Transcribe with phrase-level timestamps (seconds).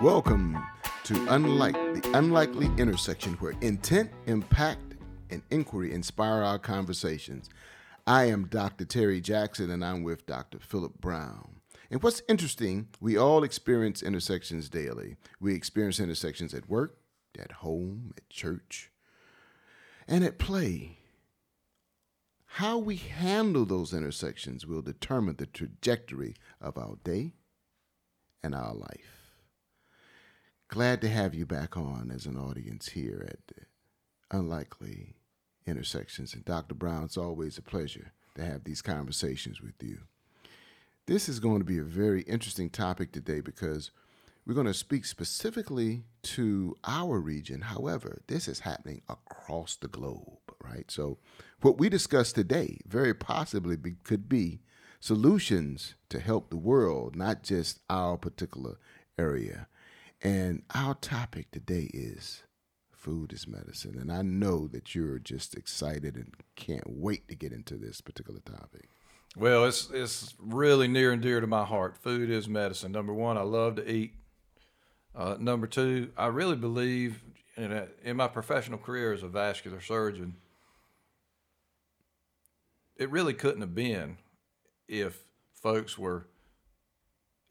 [0.00, 0.58] Welcome
[1.04, 4.96] to Unlike, the unlikely intersection where intent, impact,
[5.30, 7.48] and inquiry inspire our conversations.
[8.04, 8.86] I am Dr.
[8.86, 10.58] Terry Jackson and I'm with Dr.
[10.58, 11.60] Philip Brown.
[11.92, 15.14] And what's interesting, we all experience intersections daily.
[15.38, 16.96] We experience intersections at work,
[17.38, 18.90] at home, at church,
[20.08, 20.98] and at play.
[22.46, 27.34] How we handle those intersections will determine the trajectory of our day
[28.42, 29.23] and our life.
[30.74, 33.56] Glad to have you back on as an audience here at
[34.32, 35.14] Unlikely
[35.68, 36.34] Intersections.
[36.34, 36.74] And Dr.
[36.74, 40.00] Brown, it's always a pleasure to have these conversations with you.
[41.06, 43.92] This is going to be a very interesting topic today because
[44.44, 47.60] we're going to speak specifically to our region.
[47.60, 50.90] However, this is happening across the globe, right?
[50.90, 51.18] So,
[51.60, 54.58] what we discuss today very possibly be, could be
[54.98, 58.80] solutions to help the world, not just our particular
[59.16, 59.68] area.
[60.24, 62.44] And our topic today is
[62.90, 63.98] food is medicine.
[63.98, 68.40] And I know that you're just excited and can't wait to get into this particular
[68.40, 68.88] topic.
[69.36, 71.98] Well, it's it's really near and dear to my heart.
[71.98, 72.92] Food is medicine.
[72.92, 74.14] Number one, I love to eat.
[75.14, 77.22] Uh, number two, I really believe
[77.56, 80.36] in, a, in my professional career as a vascular surgeon,
[82.96, 84.16] it really couldn't have been
[84.88, 86.26] if folks were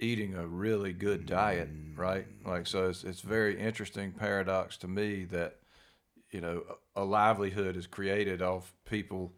[0.03, 1.97] eating a really good diet, mm.
[1.97, 2.25] right?
[2.45, 5.55] Like, so it's, it's very interesting paradox to me that,
[6.31, 6.63] you know,
[6.95, 9.31] a livelihood is created off people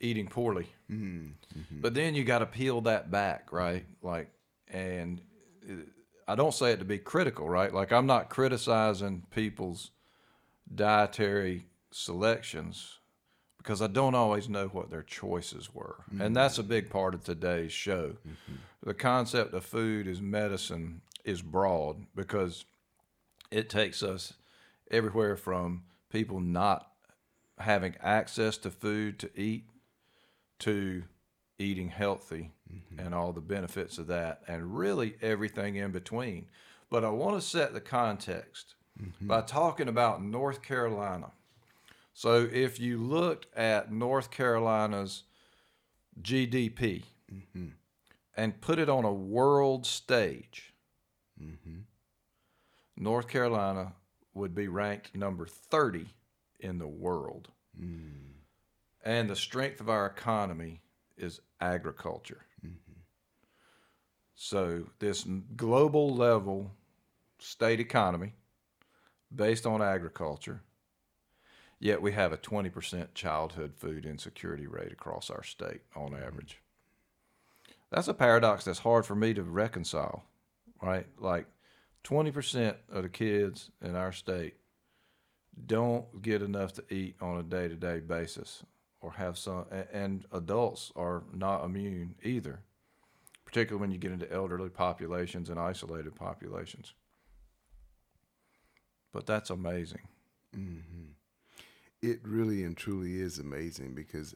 [0.00, 0.68] eating poorly.
[0.90, 1.58] Mm-hmm.
[1.58, 1.80] mm-hmm.
[1.80, 3.84] But then you got to peel that back, right?
[4.02, 4.30] Like,
[4.68, 5.20] and
[5.62, 5.88] it,
[6.28, 7.72] I don't say it to be critical, right?
[7.72, 9.90] Like, I'm not criticizing people's
[10.74, 13.00] dietary selections
[13.62, 15.96] because I don't always know what their choices were.
[16.10, 16.20] Mm-hmm.
[16.20, 18.16] And that's a big part of today's show.
[18.26, 18.54] Mm-hmm.
[18.82, 22.64] The concept of food as medicine is broad because
[23.52, 24.34] it takes us
[24.90, 26.90] everywhere from people not
[27.58, 29.64] having access to food to eat
[30.58, 31.04] to
[31.58, 32.98] eating healthy mm-hmm.
[32.98, 36.46] and all the benefits of that and really everything in between.
[36.90, 39.28] But I want to set the context mm-hmm.
[39.28, 41.30] by talking about North Carolina
[42.12, 45.24] so if you looked at North Carolina's
[46.20, 47.68] GDP mm-hmm.
[48.36, 50.74] and put it on a world stage,
[51.42, 51.80] mm-hmm.
[52.96, 53.94] North Carolina
[54.34, 56.06] would be ranked number 30
[56.60, 57.48] in the world.
[57.80, 58.12] Mm.
[59.04, 60.80] And the strength of our economy
[61.16, 62.44] is agriculture.
[62.64, 63.00] Mm-hmm.
[64.34, 66.70] So, this global level
[67.38, 68.34] state economy
[69.34, 70.62] based on agriculture
[71.82, 76.22] Yet we have a 20% childhood food insecurity rate across our state on mm-hmm.
[76.22, 76.60] average.
[77.90, 80.22] That's a paradox that's hard for me to reconcile,
[80.80, 81.08] right?
[81.18, 81.46] Like
[82.04, 84.54] 20% of the kids in our state
[85.66, 88.62] don't get enough to eat on a day to day basis
[89.00, 92.60] or have some, and adults are not immune either,
[93.44, 96.94] particularly when you get into elderly populations and isolated populations.
[99.12, 100.02] But that's amazing.
[100.56, 101.12] Mm-hmm
[102.02, 104.34] it really and truly is amazing because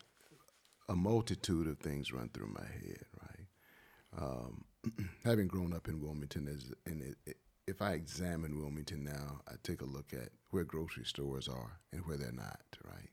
[0.89, 4.23] a multitude of things run through my head, right?
[4.23, 4.65] Um,
[5.25, 9.55] having grown up in Wilmington, is, and it, it, if I examine Wilmington now, I
[9.65, 13.11] take a look at where grocery stores are and where they're not, right?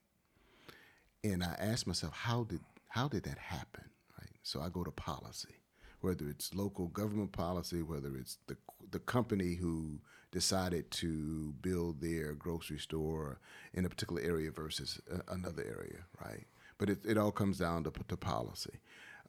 [1.24, 2.60] And I ask myself, how did
[2.90, 3.86] how did that happen,
[4.20, 4.30] right?
[4.44, 5.56] So I go to policy,
[6.02, 8.58] whether it's local government policy, whether it's the
[8.92, 10.00] the company who
[10.34, 13.40] decided to build their grocery store
[13.74, 16.46] in a particular area versus another area, right?
[16.80, 18.80] But it, it all comes down to, to policy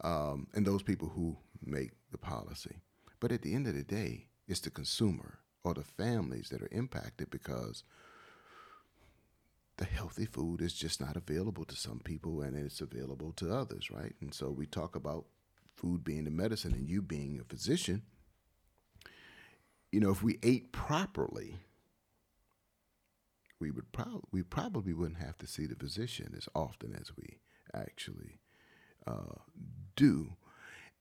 [0.00, 2.76] um, and those people who make the policy.
[3.20, 6.68] But at the end of the day, it's the consumer or the families that are
[6.72, 7.84] impacted because
[9.76, 13.90] the healthy food is just not available to some people and it's available to others,
[13.90, 14.14] right?
[14.20, 15.26] And so we talk about
[15.74, 18.02] food being the medicine and you being a physician
[19.94, 21.60] you know, if we ate properly,
[23.60, 27.38] we would probably we probably wouldn't have to see the physician as often as we
[27.72, 28.40] actually
[29.06, 29.38] uh,
[29.94, 30.32] do.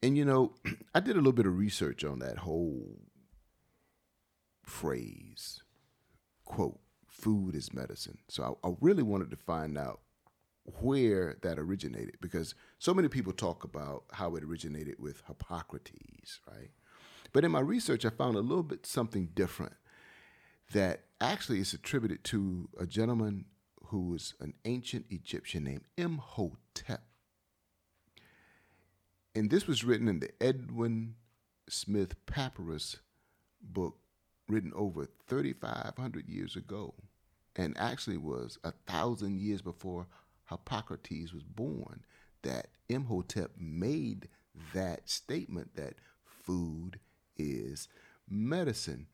[0.04, 0.54] And you know,
[0.94, 3.00] I did a little bit of research on that whole
[4.62, 5.64] phrase,
[6.46, 10.02] quote, "food is medicine." So I, I really wanted to find out
[10.82, 16.70] where that originated because so many people talk about how it originated with Hippocrates, right?
[17.34, 19.74] But in my research, I found a little bit something different
[20.72, 23.46] that actually is attributed to a gentleman
[23.88, 27.04] who was an ancient Egyptian named Imhotep.
[29.36, 31.16] And this was written in the Edwin
[31.68, 32.98] Smith Papyrus
[33.62, 33.98] book
[34.48, 36.94] written over 3,500 years ago,
[37.56, 40.08] and actually was a thousand years before
[40.50, 42.04] Hippocrates was born,
[42.44, 44.28] that Imhotep made
[44.74, 45.96] that statement that
[46.26, 47.00] food
[47.38, 47.88] is
[48.30, 49.08] medicine.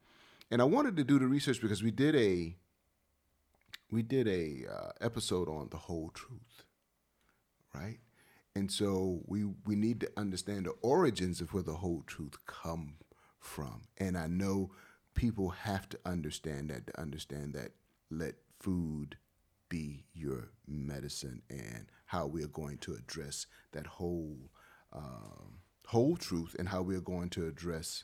[0.51, 2.56] And I wanted to do the research because we did a
[3.92, 6.63] we did a uh, episode on the whole truth,
[7.74, 7.98] right?
[8.56, 12.95] And so we we need to understand the origins of where the whole truth come
[13.39, 13.83] from.
[13.98, 14.72] And I know
[15.15, 17.72] people have to understand that to understand that
[18.10, 19.18] let food
[19.69, 24.51] be your medicine and how we are going to address that whole
[24.92, 28.04] um, whole truth and how we are going to address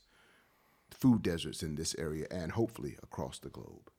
[0.96, 3.90] food deserts in this area and hopefully across the globe.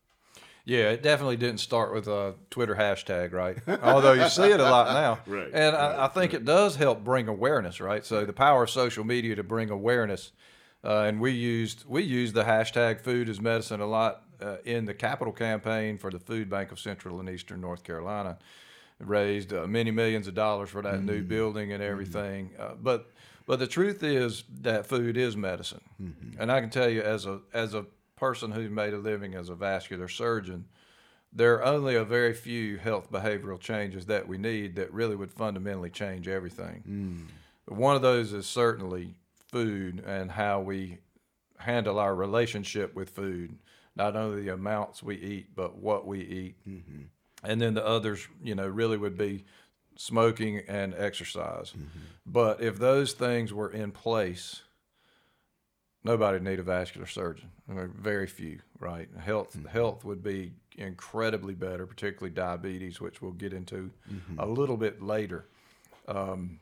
[0.65, 3.57] Yeah, it definitely didn't start with a Twitter hashtag, right?
[3.85, 5.21] Although you see it a lot now.
[5.33, 8.05] Right, And right, I, I think it does help bring awareness, right?
[8.05, 10.33] So the power of social media to bring awareness.
[10.83, 14.85] Uh, and we used we used the hashtag food is medicine a lot uh, in
[14.87, 18.39] the capital campaign for the Food Bank of Central and Eastern North Carolina.
[18.99, 22.51] Raised uh, many millions of dollars for that new building and everything.
[22.59, 23.11] Uh, but
[23.47, 26.41] but the truth is that food is medicine, mm-hmm.
[26.41, 29.49] and I can tell you as a as a person who made a living as
[29.49, 30.67] a vascular surgeon,
[31.33, 35.33] there are only a very few health behavioral changes that we need that really would
[35.33, 36.83] fundamentally change everything.
[36.89, 37.77] Mm.
[37.77, 39.15] One of those is certainly
[39.49, 40.99] food and how we
[41.59, 43.59] handle our relationship with food,
[43.95, 46.57] not only the amounts we eat, but what we eat.
[46.69, 47.03] Mm-hmm.
[47.45, 49.45] And then the others, you know, really would be
[49.97, 51.71] smoking and exercise.
[51.71, 52.01] Mm-hmm.
[52.25, 54.63] But if those things were in place,
[56.05, 57.51] nobody would need a vascular surgeon.
[57.69, 59.09] I mean, very few, right?
[59.19, 59.69] Health mm-hmm.
[59.69, 64.39] health would be incredibly better, particularly diabetes, which we'll get into mm-hmm.
[64.39, 65.47] a little bit later.
[66.07, 66.61] Um,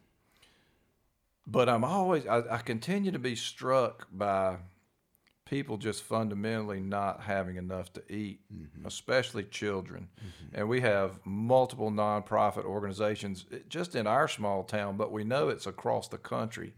[1.46, 4.56] but I'm always I, I continue to be struck by
[5.44, 8.40] people just fundamentally not having enough to eat,
[8.84, 10.08] especially children.
[10.54, 15.48] And we have multiple nonprofit organizations eh, just in our small town, but we know
[15.50, 16.72] it's across the country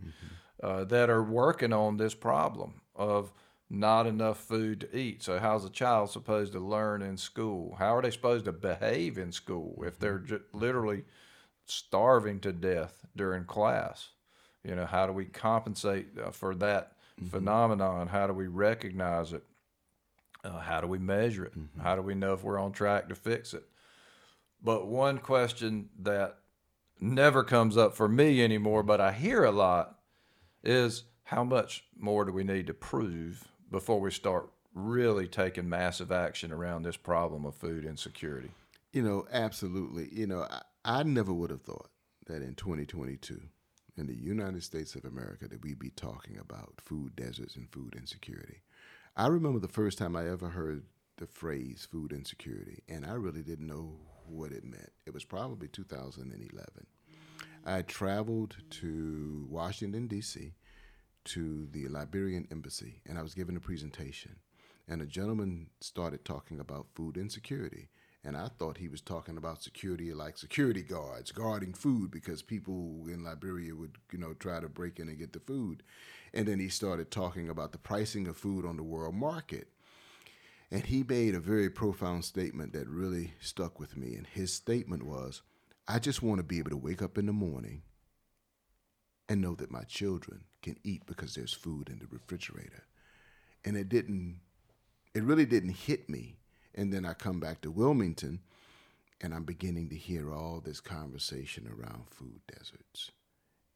[0.62, 3.32] uh, that are working on this problem of
[3.70, 5.22] not enough food to eat.
[5.22, 7.76] So, how's a child supposed to learn in school?
[7.78, 11.04] How are they supposed to behave in school if they're ju- literally
[11.66, 14.08] starving to death during class?
[14.64, 18.08] You know, how do we compensate uh, for that phenomenon?
[18.08, 19.44] How do we recognize it?
[20.44, 21.54] Uh, how do we measure it?
[21.82, 23.64] How do we know if we're on track to fix it?
[24.62, 26.38] But one question that
[27.00, 29.98] never comes up for me anymore, but I hear a lot,
[30.62, 36.12] is how much more do we need to prove before we start really taking massive
[36.12, 38.50] action around this problem of food insecurity?
[38.92, 40.08] You know, absolutely.
[40.12, 41.90] You know, I, I never would have thought
[42.26, 43.40] that in 2022,
[43.96, 47.94] in the United States of America, that we'd be talking about food deserts and food
[47.96, 48.62] insecurity.
[49.16, 50.84] I remember the first time I ever heard
[51.16, 53.96] the phrase food insecurity, and I really didn't know
[54.26, 54.93] what it meant.
[55.06, 56.87] It was probably 2011.
[57.64, 60.52] I traveled to Washington, D.C.,
[61.25, 64.37] to the Liberian embassy, and I was given a presentation.
[64.87, 67.88] And a gentleman started talking about food insecurity.
[68.26, 73.05] And I thought he was talking about security like security guards guarding food because people
[73.06, 75.84] in Liberia would, you know, try to break in and get the food.
[76.34, 79.69] And then he started talking about the pricing of food on the world market.
[80.72, 84.17] And he made a very profound statement that really stuck with me.
[84.17, 85.43] And his statement was
[85.86, 87.82] I just want to be able to wake up in the morning
[89.29, 92.86] and know that my children can eat because there's food in the refrigerator.
[93.65, 94.41] And it didn't,
[95.15, 96.39] it really didn't hit me.
[96.76, 98.40] And then I come back to Wilmington
[99.20, 103.10] and I'm beginning to hear all this conversation around food deserts.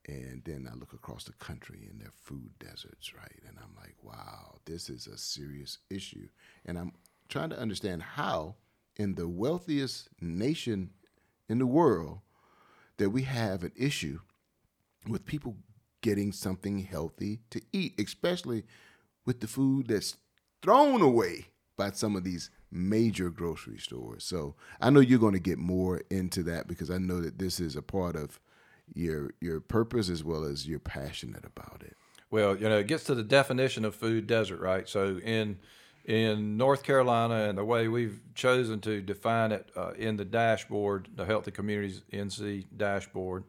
[0.07, 3.41] And then I look across the country and they're food deserts, right?
[3.47, 6.29] And I'm like, wow, this is a serious issue.
[6.67, 6.93] And I'm
[7.29, 8.57] trying to understand how,
[8.97, 10.91] in the wealthiest nation
[11.49, 12.21] in the world,
[12.99, 14.21] that we have an issue
[15.09, 15.57] with people
[16.03, 18.65] getting something healthy to eat, especially
[19.25, 20.17] with the food that's
[20.63, 24.25] thrown away by some of these major grocery stores.
[24.25, 27.61] So I know you're going to get more into that because I know that this
[27.61, 28.41] is a part of
[28.95, 31.97] your your purpose as well as you're passionate about it.
[32.31, 34.89] Well, you know, it gets to the definition of food desert, right?
[34.89, 35.59] So in
[36.05, 41.09] in North Carolina, and the way we've chosen to define it uh, in the dashboard,
[41.15, 43.45] the Healthy Communities NC dashboard,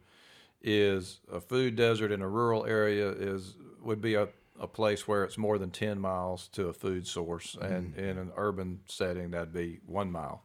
[0.62, 4.28] is a food desert in a rural area is would be a,
[4.62, 8.32] a place where it's more than ten miles to a food source, and in an
[8.38, 10.44] urban setting that'd be one mile.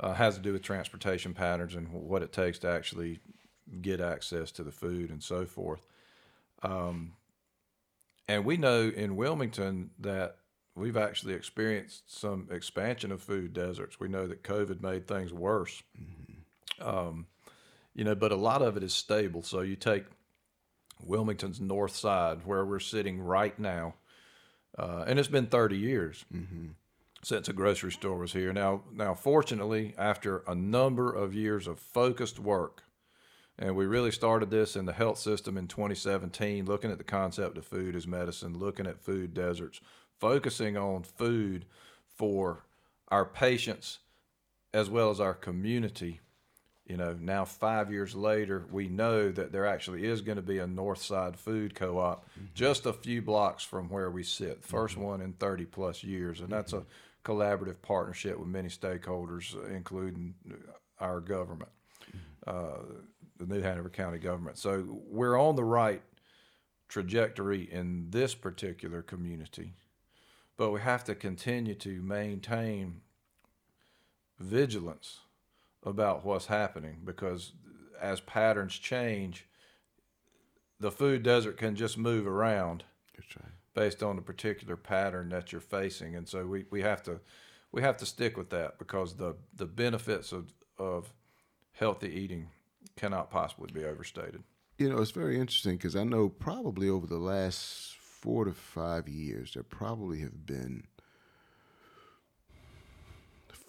[0.00, 3.20] Uh, has to do with transportation patterns and what it takes to actually
[3.80, 5.86] get access to the food and so forth.
[6.62, 7.12] Um,
[8.26, 10.36] and we know in Wilmington that
[10.74, 14.00] we've actually experienced some expansion of food deserts.
[14.00, 15.82] We know that COVID made things worse.
[16.80, 17.26] Um,
[17.94, 19.42] you know, but a lot of it is stable.
[19.42, 20.04] So you take
[21.04, 23.94] Wilmington's north side, where we're sitting right now,
[24.78, 26.24] uh, and it's been 30 years
[27.22, 28.52] since a grocery store was here.
[28.52, 32.84] Now, now, fortunately, after a number of years of focused work,
[33.58, 37.58] and we really started this in the health system in 2017, looking at the concept
[37.58, 39.80] of food as medicine, looking at food deserts,
[40.18, 41.66] focusing on food
[42.16, 42.64] for
[43.08, 43.98] our patients
[44.72, 46.20] as well as our community.
[46.90, 50.58] You know, now five years later, we know that there actually is going to be
[50.58, 52.46] a North Side Food Co op mm-hmm.
[52.52, 54.60] just a few blocks from where we sit.
[54.62, 54.76] Mm-hmm.
[54.76, 56.40] 1st one in 30 plus years.
[56.40, 57.32] And that's a mm-hmm.
[57.32, 60.34] collaborative partnership with many stakeholders, including
[60.98, 61.70] our government,
[62.44, 62.78] uh,
[63.38, 64.58] the New Hanover County government.
[64.58, 66.02] So we're on the right
[66.88, 69.74] trajectory in this particular community,
[70.56, 73.02] but we have to continue to maintain
[74.40, 75.20] vigilance
[75.82, 77.52] about what's happening because
[78.00, 79.46] as patterns change,
[80.78, 82.84] the food desert can just move around
[83.16, 83.52] That's right.
[83.74, 87.20] based on the particular pattern that you're facing, and so we, we have to
[87.72, 91.12] we have to stick with that because the the benefits of of
[91.72, 92.48] healthy eating
[92.96, 94.42] cannot possibly be overstated.
[94.78, 99.08] You know, it's very interesting because I know probably over the last four to five
[99.08, 100.84] years, there probably have been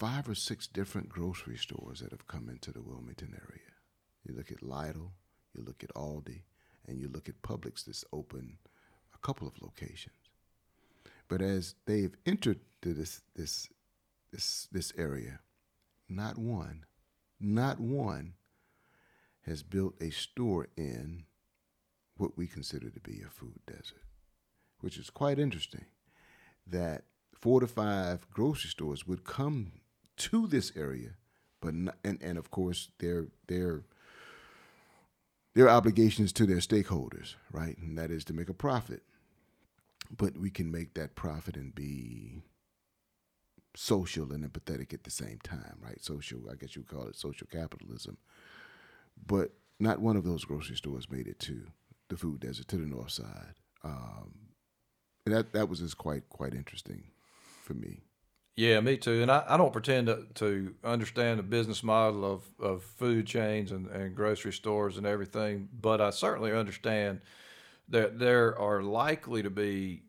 [0.01, 3.69] five or six different grocery stores that have come into the Wilmington area.
[4.23, 5.11] You look at Lidl,
[5.53, 6.41] you look at Aldi,
[6.87, 8.57] and you look at Publix that's open
[9.13, 10.15] a couple of locations.
[11.27, 13.69] But as they've entered this this
[14.31, 15.41] this this area,
[16.09, 16.85] not one,
[17.39, 18.33] not one
[19.45, 21.25] has built a store in
[22.17, 24.01] what we consider to be a food desert,
[24.79, 25.85] which is quite interesting.
[26.65, 27.03] That
[27.35, 29.73] four to five grocery stores would come
[30.29, 31.11] to this area,
[31.61, 33.83] but not, and and of course their their
[35.53, 39.03] their obligations to their stakeholders, right, and that is to make a profit.
[40.15, 42.41] But we can make that profit and be
[43.75, 46.03] social and empathetic at the same time, right?
[46.03, 48.17] Social, I guess you would call it social capitalism
[49.25, 51.67] but not one of those grocery stores made it to
[52.09, 53.55] the food desert to the north side.
[53.83, 54.33] Um,
[55.25, 57.03] and that that was just quite quite interesting
[57.63, 58.01] for me.
[58.55, 59.21] Yeah, me too.
[59.21, 63.71] And I, I don't pretend to, to understand the business model of, of food chains
[63.71, 67.21] and, and grocery stores and everything, but I certainly understand
[67.89, 70.03] that there are likely to be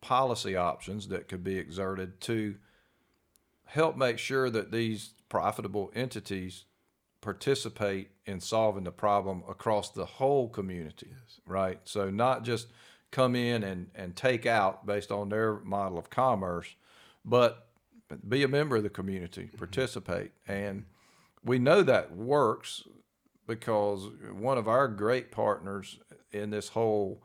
[0.00, 2.56] policy options that could be exerted to
[3.64, 6.64] help make sure that these profitable entities
[7.20, 11.10] participate in solving the problem across the whole community,
[11.46, 11.80] right?
[11.84, 12.68] So not just
[13.10, 16.74] come in and, and take out based on their model of commerce,
[17.28, 17.68] but
[18.26, 19.58] be a member of the community, mm-hmm.
[19.58, 20.32] participate.
[20.46, 20.86] And
[21.44, 22.84] we know that works
[23.46, 25.98] because one of our great partners
[26.32, 27.22] in this whole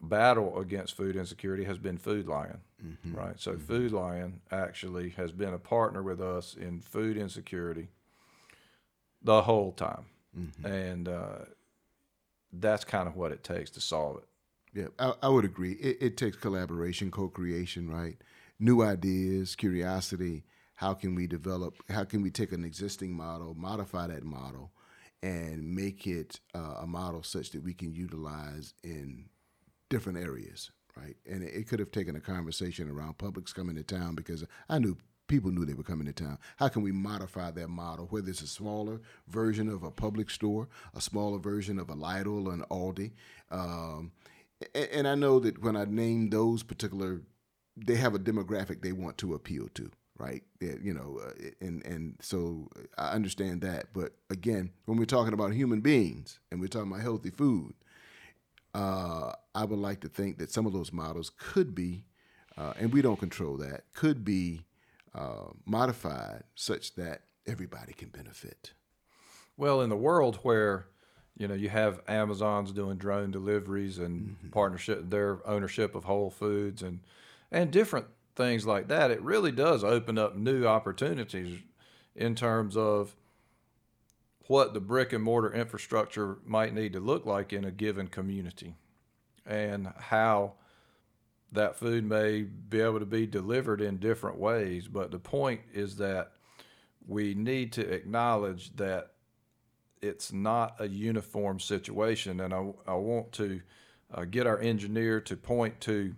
[0.00, 3.14] battle against food insecurity has been Food Lion, mm-hmm.
[3.14, 3.40] right?
[3.40, 3.64] So mm-hmm.
[3.64, 7.88] Food Lion actually has been a partner with us in food insecurity
[9.22, 10.06] the whole time,
[10.70, 11.38] and uh,
[12.52, 14.28] that's kind of what it takes to solve it.
[14.78, 15.72] Yeah, I, I would agree.
[15.72, 18.16] It, it takes collaboration, co-creation, right?
[18.58, 20.44] New ideas, curiosity.
[20.76, 21.76] How can we develop?
[21.90, 24.72] How can we take an existing model, modify that model,
[25.22, 29.26] and make it uh, a model such that we can utilize in
[29.88, 31.16] different areas, right?
[31.26, 34.96] And it, could have taken a conversation around Publix coming to town because I knew
[35.28, 36.38] people knew they were coming to town.
[36.56, 40.68] How can we modify that model, whether it's a smaller version of a Publix store,
[40.94, 43.12] a smaller version of a Lidl or an Aldi?
[43.50, 44.12] Um,
[44.74, 47.22] and, and I know that when I name those particular,
[47.76, 50.42] they have a demographic they want to appeal to, right?
[50.60, 53.92] You know, uh, and and so I understand that.
[53.92, 57.74] But again, when we're talking about human beings and we're talking about healthy food,
[58.74, 62.04] uh, I would like to think that some of those models could be,
[62.56, 64.62] uh, and we don't control that, could be
[65.14, 68.72] uh, modified such that everybody can benefit.
[69.56, 70.86] Well, in the world where
[71.36, 76.82] you know you have Amazon's doing drone deliveries and partnership, their ownership of Whole Foods
[76.82, 77.00] and
[77.56, 81.58] and different things like that, it really does open up new opportunities
[82.14, 83.16] in terms of
[84.46, 88.74] what the brick and mortar infrastructure might need to look like in a given community
[89.46, 90.52] and how
[91.50, 94.86] that food may be able to be delivered in different ways.
[94.86, 96.32] But the point is that
[97.06, 99.12] we need to acknowledge that
[100.02, 102.40] it's not a uniform situation.
[102.40, 103.62] And I, I want to
[104.12, 106.14] uh, get our engineer to point to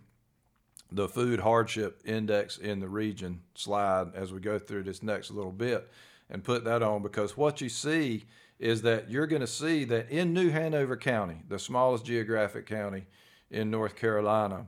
[0.91, 5.53] the food hardship index in the region slide as we go through this next little
[5.53, 5.91] bit
[6.31, 8.25] and put that on because what you see
[8.59, 13.07] is that you're going to see that in New Hanover County, the smallest geographic county
[13.51, 14.67] in North Carolina,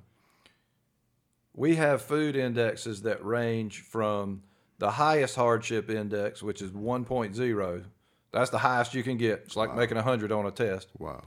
[1.55, 4.43] we have food indexes that range from
[4.79, 7.85] the highest hardship index, which is 1.0.
[8.33, 9.41] That's the highest you can get.
[9.47, 11.23] It's like making 100 on a test Wow.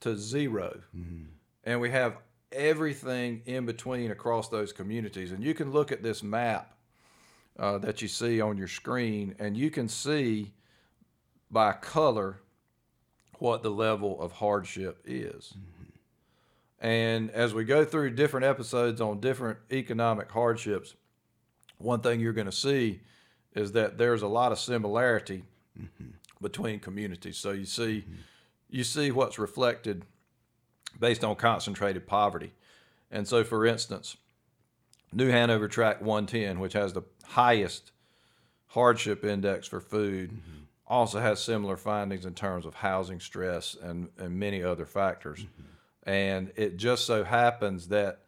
[0.00, 1.24] to 0 mm-hmm.
[1.64, 2.16] And we have
[2.52, 5.32] everything in between across those communities.
[5.32, 6.74] And you can look at this map
[7.58, 10.52] uh, that you see on your screen, and you can see
[11.50, 12.40] by color
[13.38, 15.54] what the level of hardship is.
[15.56, 16.86] Mm-hmm.
[16.86, 20.94] And as we go through different episodes on different economic hardships,
[21.78, 23.00] one thing you're going to see
[23.54, 25.44] is that there's a lot of similarity
[25.78, 26.10] mm-hmm.
[26.40, 27.36] between communities.
[27.36, 28.14] So you see, mm-hmm.
[28.70, 30.04] you see what's reflected
[30.98, 32.52] based on concentrated poverty.
[33.10, 34.16] And so, for instance,
[35.12, 37.92] New Hanover Tract 110, which has the highest
[38.68, 40.64] hardship index for food, mm-hmm.
[40.86, 45.40] also has similar findings in terms of housing stress and, and many other factors.
[45.40, 46.10] Mm-hmm.
[46.10, 48.20] And it just so happens that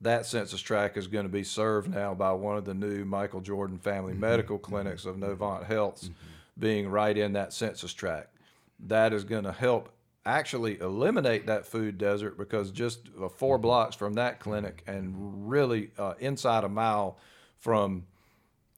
[0.00, 3.40] that census tract is going to be served now by one of the new Michael
[3.40, 4.20] Jordan Family mm-hmm.
[4.20, 6.10] Medical Clinics of Novant Health's
[6.58, 8.36] being right in that census tract.
[8.80, 9.90] That is going to help
[10.24, 15.14] actually eliminate that food desert because just uh, four blocks from that clinic and
[15.48, 17.18] really uh, inside a mile
[17.58, 18.04] from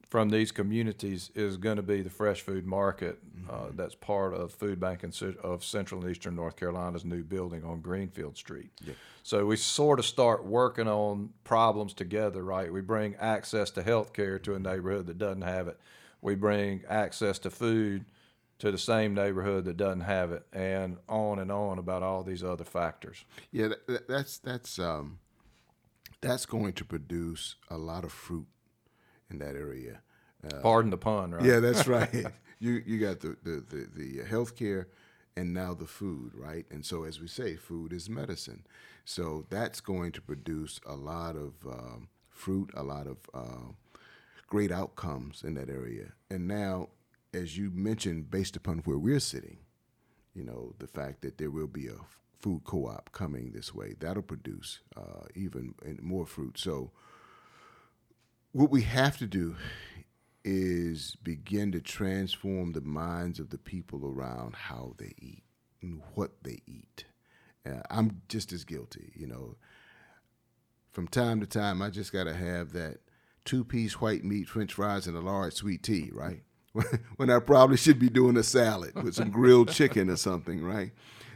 [0.08, 3.18] from these communities is going to be the fresh food market
[3.50, 7.80] uh, that's part of Food Bank of Central and Eastern North Carolina's new building on
[7.80, 8.70] Greenfield Street.
[9.24, 12.72] So we sort of start working on problems together, right?
[12.72, 15.80] We bring access to health care to a neighborhood that doesn't have it.
[16.22, 18.04] We bring access to food
[18.58, 22.42] to the same neighborhood that doesn't have it, and on and on about all these
[22.44, 23.25] other factors.
[23.50, 25.18] Yeah, that, that- that's that's um,
[26.20, 28.46] that's going to produce a lot of fruit
[29.31, 30.00] in that area.
[30.62, 31.44] Pardon the pun, right?
[31.44, 32.26] Yeah, that's right.
[32.59, 34.87] you you got the the the, the healthcare
[35.37, 36.64] and now the food, right?
[36.70, 38.64] And so, as we say, food is medicine.
[39.05, 43.72] So that's going to produce a lot of um, fruit, a lot of uh,
[44.46, 46.12] great outcomes in that area.
[46.31, 46.90] And now,
[47.35, 49.59] as you mentioned, based upon where we're sitting,
[50.35, 51.97] you know, the fact that there will be a
[52.40, 56.59] food co-op coming this way, that'll produce uh, even more fruit.
[56.59, 56.90] So,
[58.53, 59.57] what we have to do
[60.44, 65.42] is begin to transform the minds of the people around how they eat
[65.81, 67.07] and what they eat.
[67.66, 69.57] Uh, I'm just as guilty, you know.
[70.92, 72.99] From time to time, I just got to have that
[73.44, 76.42] two piece white meat, french fries, and a large sweet tea, right?
[77.16, 80.92] when I probably should be doing a salad with some grilled chicken or something, right?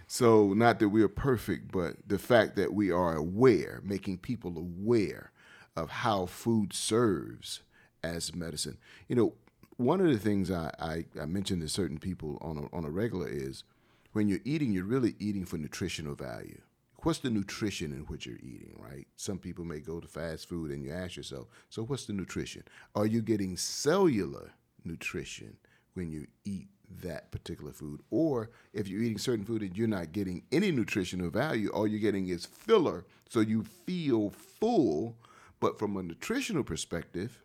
[0.07, 5.33] So, not that we're perfect, but the fact that we are aware, making people aware
[5.77, 7.61] of how food serves
[8.03, 8.79] as medicine.
[9.07, 9.35] You know,
[9.77, 12.91] one of the things I, I, I mention to certain people on a, on a
[12.91, 13.65] regular is
[14.13, 16.61] when you're eating, you're really eating for nutritional value.
[17.03, 19.07] What's the nutrition in what you're eating, right?
[19.15, 22.65] Some people may go to fast food and you ask yourself, so what's the nutrition?
[22.97, 24.53] Are you getting cellular
[24.89, 25.57] nutrition
[25.95, 26.69] when you eat
[27.03, 28.01] that particular food?
[28.11, 32.01] Or if you're eating certain food and you're not getting any nutritional value, all you're
[32.01, 35.17] getting is filler, so you feel full,
[35.61, 37.43] but from a nutritional perspective,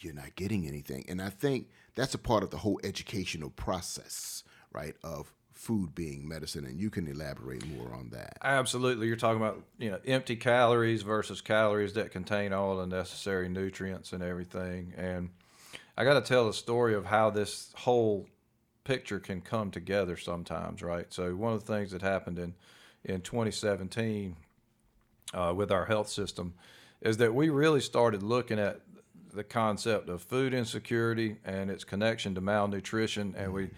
[0.00, 1.04] you're not getting anything.
[1.08, 6.26] And I think that's a part of the whole educational process, right, of food being
[6.28, 6.64] medicine.
[6.64, 8.38] And you can elaborate more on that.
[8.42, 9.08] Absolutely.
[9.08, 14.12] You're talking about, you know, empty calories versus calories that contain all the necessary nutrients
[14.12, 14.94] and everything.
[14.96, 15.30] And
[15.98, 18.28] I got to tell the story of how this whole
[18.84, 21.12] picture can come together sometimes, right?
[21.12, 22.54] So one of the things that happened in
[23.04, 24.36] in 2017
[25.34, 26.54] uh, with our health system
[27.00, 28.80] is that we really started looking at
[29.34, 33.70] the concept of food insecurity and its connection to malnutrition, and we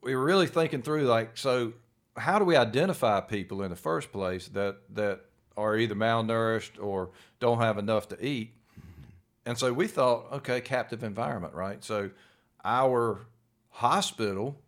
[0.00, 1.74] we were really thinking through like, so
[2.16, 5.20] how do we identify people in the first place that that
[5.54, 8.55] are either malnourished or don't have enough to eat?
[9.46, 11.82] And so we thought, okay, captive environment, right?
[11.82, 12.10] So
[12.64, 13.26] our
[13.70, 14.60] hospital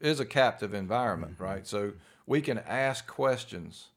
[0.00, 1.44] is a captive environment, mm-hmm.
[1.44, 1.66] right?
[1.66, 1.92] So
[2.26, 3.88] we can ask questions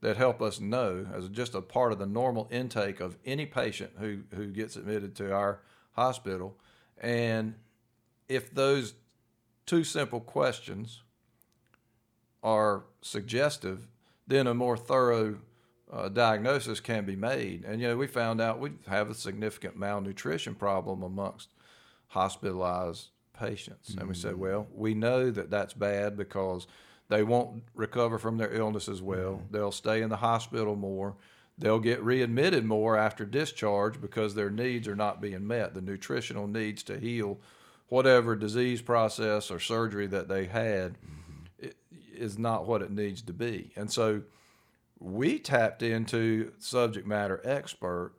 [0.00, 3.92] that help us know as just a part of the normal intake of any patient
[3.98, 5.60] who, who gets admitted to our
[5.92, 6.56] hospital.
[7.00, 7.54] And
[8.28, 8.94] if those
[9.66, 11.02] two simple questions
[12.42, 13.86] are suggestive,
[14.26, 15.36] then a more thorough
[15.92, 17.64] uh, diagnosis can be made.
[17.64, 21.48] And you know, we found out we have a significant malnutrition problem amongst
[22.08, 26.66] hospitalized patients, and we said, well, we know that that's bad because
[27.08, 29.42] they won't recover from their illness as well.
[29.50, 31.16] They'll stay in the hospital more.
[31.58, 35.74] they'll get readmitted more after discharge because their needs are not being met.
[35.74, 37.38] The nutritional needs to heal
[37.88, 41.68] whatever disease process or surgery that they had mm-hmm.
[42.14, 43.72] is not what it needs to be.
[43.76, 44.22] And so
[44.98, 48.12] we tapped into subject matter expert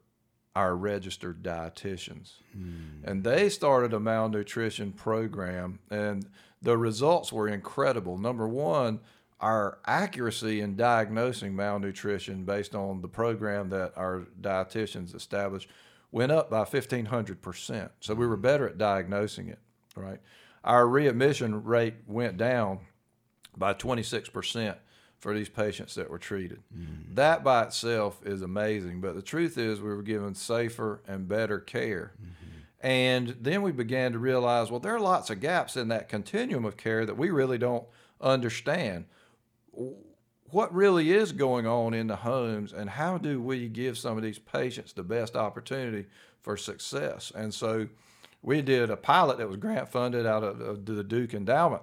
[0.56, 2.34] our registered dietitians.
[2.58, 3.04] Mm.
[3.04, 6.28] And they started a malnutrition program and
[6.62, 8.18] the results were incredible.
[8.18, 9.00] Number 1,
[9.40, 15.70] our accuracy in diagnosing malnutrition based on the program that our dietitians established
[16.12, 17.90] went up by 1500%.
[18.00, 19.60] So we were better at diagnosing it,
[19.96, 20.20] right?
[20.64, 22.80] Our readmission rate went down
[23.56, 24.76] by 26%
[25.20, 26.62] for these patients that were treated.
[26.76, 27.16] Mm-hmm.
[27.16, 31.60] That by itself is amazing, but the truth is we were given safer and better
[31.60, 32.14] care.
[32.22, 32.34] Mm-hmm.
[32.82, 36.66] And then we began to realize, well, there are lots of gaps in that continuum
[36.66, 37.86] of care that we really don't
[38.22, 39.06] understand.
[40.52, 44.24] What really is going on in the homes, and how do we give some of
[44.24, 46.06] these patients the best opportunity
[46.42, 47.32] for success?
[47.36, 47.88] And so
[48.44, 51.82] we did a pilot that was grant funded out of the Duke Endowment.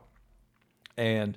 [0.97, 1.37] And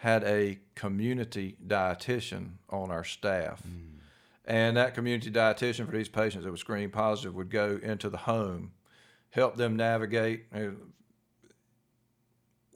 [0.00, 3.62] had a community dietitian on our staff.
[3.62, 3.98] Mm.
[4.46, 8.16] And that community dietitian for these patients that were screened positive would go into the
[8.16, 8.72] home,
[9.28, 10.46] help them navigate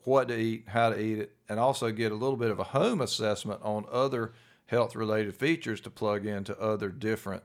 [0.03, 2.63] what to eat, how to eat it, and also get a little bit of a
[2.63, 4.33] home assessment on other
[4.67, 7.41] health related features to plug into other different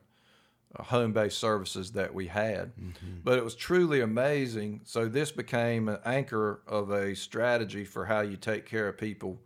[0.78, 2.76] uh, home based services that we had.
[2.76, 3.20] Mm-hmm.
[3.24, 4.82] But it was truly amazing.
[4.84, 9.40] So, this became an anchor of a strategy for how you take care of people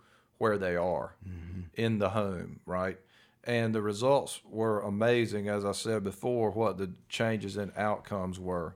[0.44, 1.62] where they are mm-hmm.
[1.72, 2.98] in the home, right?
[3.44, 8.74] And the results were amazing, as I said before, what the changes in outcomes were.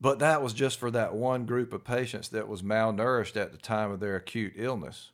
[0.00, 3.58] But that was just for that one group of patients that was malnourished at the
[3.58, 5.10] time of their acute illness.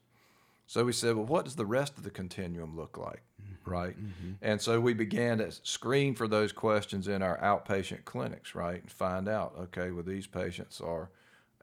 [0.69, 3.25] So we said, well, what does the rest of the continuum look like?
[3.43, 3.69] Mm-hmm.
[3.69, 3.97] Right.
[3.99, 4.33] Mm-hmm.
[4.41, 8.81] And so we began to screen for those questions in our outpatient clinics, right?
[8.81, 11.11] And find out, okay, well, these patients are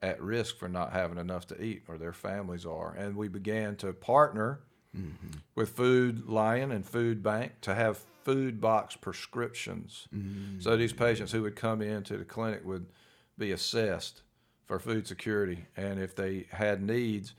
[0.03, 2.93] at risk for not having enough to eat, or their families are.
[2.93, 4.59] And we began to partner
[4.95, 5.37] mm-hmm.
[5.55, 10.07] with Food Lion and Food Bank to have food box prescriptions.
[10.13, 10.59] Mm-hmm.
[10.59, 12.87] So these patients who would come into the clinic would
[13.37, 14.21] be assessed
[14.65, 17.33] for food security, and if they had needs,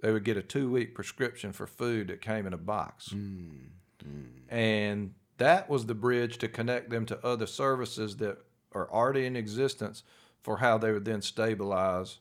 [0.00, 3.08] they would get a two week prescription for food that came in a box.
[3.08, 4.54] Mm-hmm.
[4.54, 8.38] And that was the bridge to connect them to other services that
[8.72, 10.02] are already in existence
[10.46, 12.18] for how they would then stabilize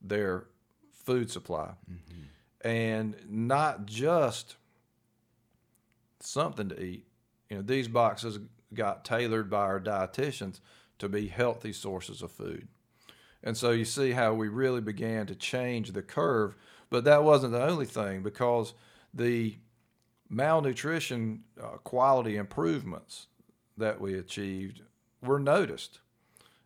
[0.00, 0.44] their
[0.92, 1.72] food supply.
[1.90, 2.68] Mm-hmm.
[2.68, 4.54] And not just
[6.20, 7.08] something to eat.
[7.50, 8.38] You know, these boxes
[8.74, 10.60] got tailored by our dietitians
[11.00, 12.68] to be healthy sources of food.
[13.42, 16.54] And so you see how we really began to change the curve.
[16.90, 18.72] But that wasn't the only thing because
[19.12, 19.58] the
[20.30, 23.26] malnutrition uh, quality improvements
[23.76, 24.82] that we achieved
[25.20, 25.98] were noticed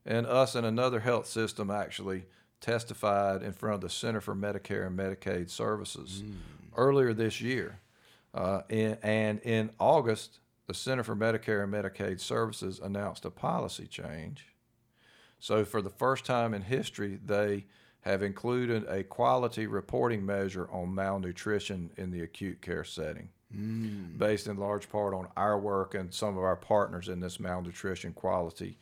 [0.08, 2.24] and us and another health system actually
[2.60, 6.34] testified in front of the Center for Medicare and Medicaid Services mm.
[6.76, 7.80] earlier this year.
[8.34, 13.86] Uh, in, and in August, the Center for Medicare and Medicaid Services announced a policy
[13.86, 14.46] change.
[15.40, 17.66] So, for the first time in history, they
[18.00, 24.16] have included a quality reporting measure on malnutrition in the acute care setting, mm.
[24.18, 28.12] based in large part on our work and some of our partners in this malnutrition
[28.12, 28.78] quality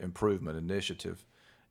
[0.00, 1.24] improvement initiative.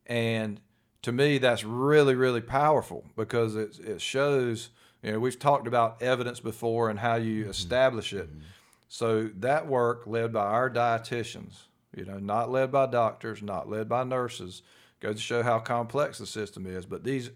[0.05, 0.59] And
[1.01, 4.69] to me, that's really, really powerful because it, it shows,
[5.01, 7.51] you know, we've talked about evidence before and how you mm-hmm.
[7.51, 8.29] establish it.
[8.29, 8.41] Mm-hmm.
[8.89, 11.63] So that work led by our dietitians,
[11.95, 14.63] you know, not led by doctors, not led by nurses,
[14.99, 16.85] goes to show how complex the system is.
[16.85, 17.29] But these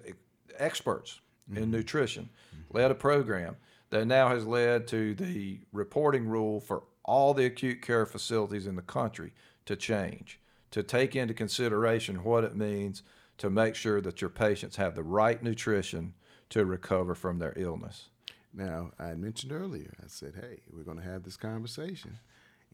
[0.58, 1.64] experts mm-hmm.
[1.64, 2.78] in nutrition mm-hmm.
[2.78, 3.58] led a program
[3.90, 8.76] that now has led to the reporting rule for all the acute care facilities in
[8.76, 9.34] the country
[9.66, 10.41] to change
[10.72, 13.04] to take into consideration what it means
[13.38, 16.14] to make sure that your patients have the right nutrition
[16.50, 18.10] to recover from their illness.
[18.54, 22.20] Now, I mentioned earlier, I said, hey, we're going to have this conversation,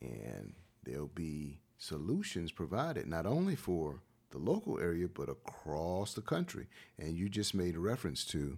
[0.01, 6.67] and there'll be solutions provided not only for the local area, but across the country.
[6.97, 8.57] And you just made reference to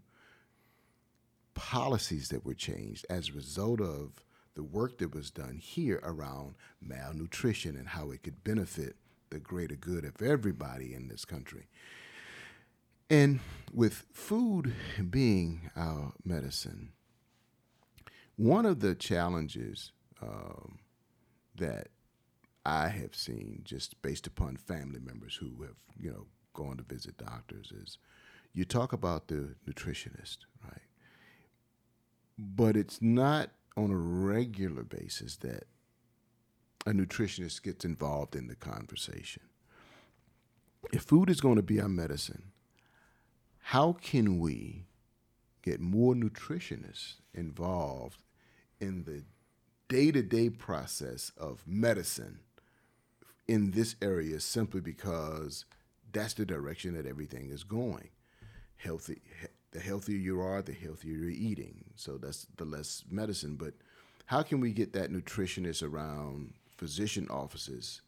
[1.54, 4.24] policies that were changed as a result of
[4.56, 8.96] the work that was done here around malnutrition and how it could benefit
[9.30, 11.68] the greater good of everybody in this country.
[13.10, 13.40] And
[13.74, 14.74] with food
[15.10, 16.92] being our medicine,
[18.36, 20.80] one of the challenges um,
[21.56, 21.90] that
[22.66, 27.18] I have seen, just based upon family members who have, you know, gone to visit
[27.18, 27.98] doctors, is
[28.54, 30.82] you talk about the nutritionist, right?
[32.38, 35.64] But it's not on a regular basis that
[36.86, 39.44] a nutritionist gets involved in the conversation.
[40.94, 42.52] If food is going to be our medicine,
[43.60, 44.86] how can we
[45.62, 48.24] get more nutritionists involved
[48.80, 49.24] in the
[49.88, 52.40] day to day process of medicine
[53.48, 55.66] in this area simply because
[56.12, 58.10] that's the direction that everything is going?
[58.78, 59.22] Healthy,
[59.72, 61.84] the healthier you are, the healthier you're eating.
[61.96, 63.56] So that's the less medicine.
[63.56, 63.74] But
[64.28, 68.02] how can we get that nutritionist around physician offices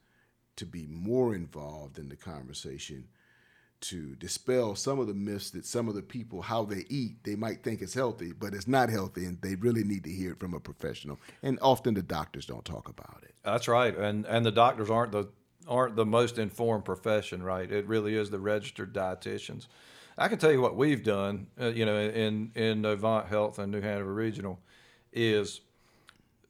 [0.55, 3.05] to be more involved in the conversation
[3.81, 7.35] to dispel some of the myths that some of the people how they eat they
[7.35, 10.39] might think it's healthy but it's not healthy and they really need to hear it
[10.39, 11.19] from a professional.
[11.43, 13.35] And often the doctors don't talk about it.
[13.43, 15.27] That's right and and the doctors aren't the
[15.67, 17.69] aren't the most informed profession right?
[17.69, 19.67] It really is the registered dietitians.
[20.17, 23.69] I can tell you what we've done uh, you know in in novant health and
[23.69, 24.59] new hanover regional
[25.11, 25.59] is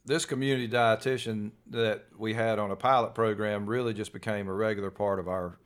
[0.05, 4.91] this community dietitian that we had on a pilot program really just became a regular
[4.91, 5.57] part of our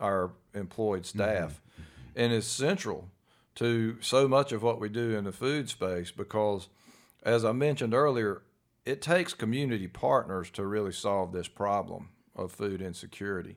[0.00, 1.60] our employed staff.
[1.60, 2.22] Mm-hmm.
[2.22, 3.10] and is central
[3.54, 6.68] to so much of what we do in the food space because
[7.22, 8.42] as I mentioned earlier
[8.84, 13.56] it takes community partners to really solve this problem of food insecurity.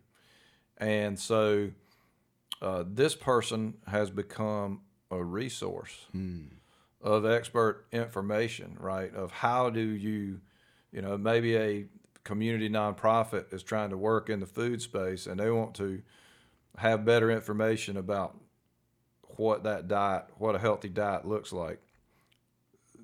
[0.77, 1.71] And so
[2.61, 6.49] uh, this person has become a resource mm
[7.01, 9.13] of expert information, right?
[9.13, 10.41] Of how do you,
[10.91, 11.85] you know, maybe a
[12.23, 16.01] community nonprofit is trying to work in the food space and they want to
[16.77, 18.37] have better information about
[19.37, 21.79] what that diet, what a healthy diet looks like,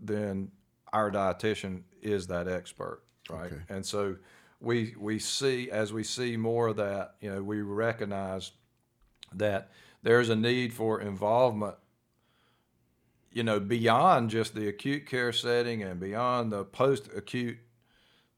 [0.01, 0.51] then
[0.91, 3.51] our dietitian is that expert, right?
[3.51, 3.61] Okay.
[3.69, 4.17] And so
[4.59, 8.51] we we see as we see more of that, you know, we recognize
[9.33, 9.71] that
[10.03, 11.75] there's a need for involvement
[13.33, 17.57] you know, beyond just the acute care setting and beyond the post acute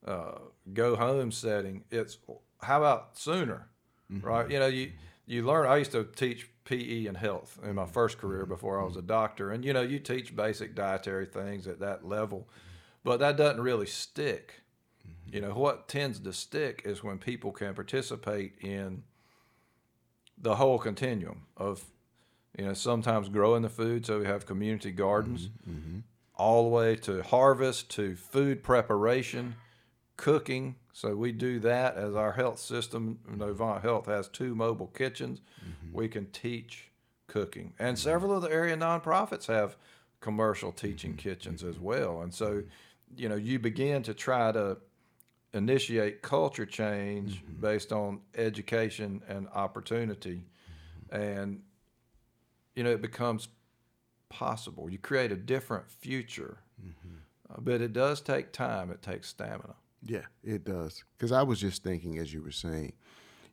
[0.06, 0.40] uh,
[0.74, 2.18] go home setting, it's
[2.62, 3.68] how about sooner,
[4.12, 4.26] mm-hmm.
[4.26, 4.50] right?
[4.50, 4.94] You know, you
[5.26, 5.68] you learn.
[5.68, 8.54] I used to teach PE and health in my first career mm-hmm.
[8.54, 12.08] before I was a doctor, and you know, you teach basic dietary things at that
[12.08, 12.48] level,
[13.04, 14.62] but that doesn't really stick.
[15.06, 15.36] Mm-hmm.
[15.36, 19.04] You know, what tends to stick is when people can participate in
[20.38, 21.84] the whole continuum of
[22.58, 24.06] you know, sometimes growing the food.
[24.06, 26.00] So we have community gardens, mm-hmm, mm-hmm.
[26.36, 29.56] all the way to harvest, to food preparation,
[30.18, 30.76] cooking.
[30.94, 33.20] So we do that as our health system.
[33.30, 35.42] Novant Health has two mobile kitchens.
[35.60, 35.98] Mm-hmm.
[35.98, 36.92] We can teach
[37.28, 38.04] cooking, and mm-hmm.
[38.04, 39.76] several of the area nonprofits have
[40.22, 41.30] commercial teaching mm-hmm.
[41.30, 42.22] kitchens as well.
[42.22, 42.64] And so,
[43.18, 44.78] you know, you begin to try to
[45.54, 47.62] initiate culture change mm-hmm.
[47.62, 50.44] based on education and opportunity.
[51.12, 51.62] And
[52.76, 53.48] you know, it becomes
[54.30, 54.90] possible.
[54.90, 56.58] You create a different future.
[56.82, 57.16] Mm-hmm.
[57.50, 59.76] Uh, but it does take time, it takes stamina.
[60.04, 61.04] Yeah, it does.
[61.18, 62.94] Because I was just thinking, as you were saying,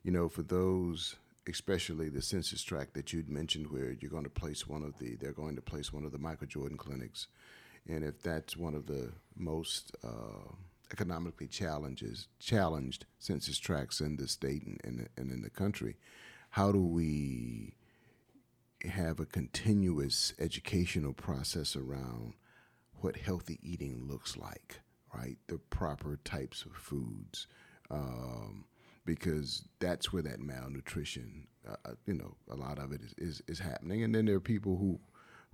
[0.03, 1.15] you know, for those,
[1.47, 5.15] especially the census tract that you'd mentioned, where you're going to place one of the,
[5.15, 7.27] they're going to place one of the Michael Jordan clinics.
[7.87, 10.53] And if that's one of the most uh,
[10.91, 15.97] economically challenges, challenged census tracts in the state and, and, and in the country,
[16.51, 17.73] how do we
[18.83, 22.33] have a continuous educational process around
[22.95, 24.81] what healthy eating looks like,
[25.13, 25.37] right?
[25.47, 27.47] The proper types of foods,
[27.89, 28.65] um,
[29.05, 33.41] because that's where that malnutrition, uh, uh you know, a lot of it is, is,
[33.47, 34.03] is happening.
[34.03, 34.99] And then there are people who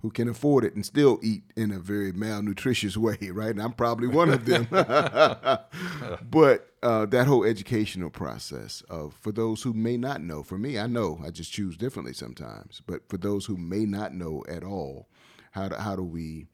[0.02, 3.50] who can afford it and still eat in a very malnutritious way, right?
[3.50, 4.66] And I'm probably one of them.
[6.30, 10.78] but uh, that whole educational process of for those who may not know, for me,
[10.78, 12.82] I know I just choose differently sometimes.
[12.86, 15.08] But for those who may not know at all,
[15.52, 16.46] how do, how do we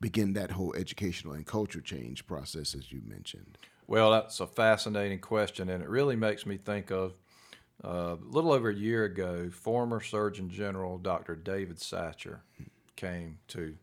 [0.00, 3.58] begin that whole educational and culture change process as you mentioned?
[3.86, 7.14] Well, that's a fascinating question, and it really makes me think of
[7.84, 11.34] uh, a little over a year ago, former Surgeon General Dr.
[11.34, 12.40] David Satcher
[12.96, 13.76] came to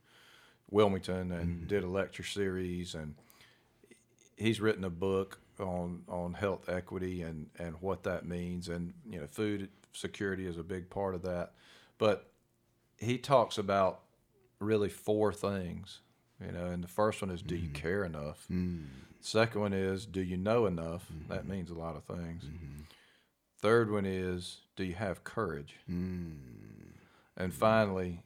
[0.69, 1.67] Wilmington and mm-hmm.
[1.67, 3.15] did a lecture series, and
[4.36, 9.19] he's written a book on on health equity and and what that means, and you
[9.19, 11.53] know, food security is a big part of that.
[11.97, 12.29] But
[12.97, 14.01] he talks about
[14.60, 16.01] really four things,
[16.43, 17.73] you know, and the first one is, do you mm-hmm.
[17.73, 18.45] care enough?
[18.51, 18.86] Mm.
[19.21, 21.05] Second one is, do you know enough?
[21.12, 21.33] Mm-hmm.
[21.33, 22.43] That means a lot of things.
[23.58, 23.67] Mm-hmm.
[23.67, 25.76] Third one is, do you have courage?
[25.89, 26.38] Mm.
[27.36, 28.24] And finally,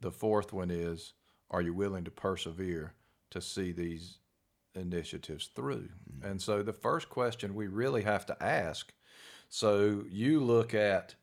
[0.00, 1.12] the fourth one is,
[1.50, 2.94] are you willing to persevere
[3.30, 4.18] to see these
[4.74, 5.88] initiatives through?
[6.20, 6.30] Mm.
[6.30, 8.92] And so the first question we really have to ask
[9.54, 11.14] so you look at,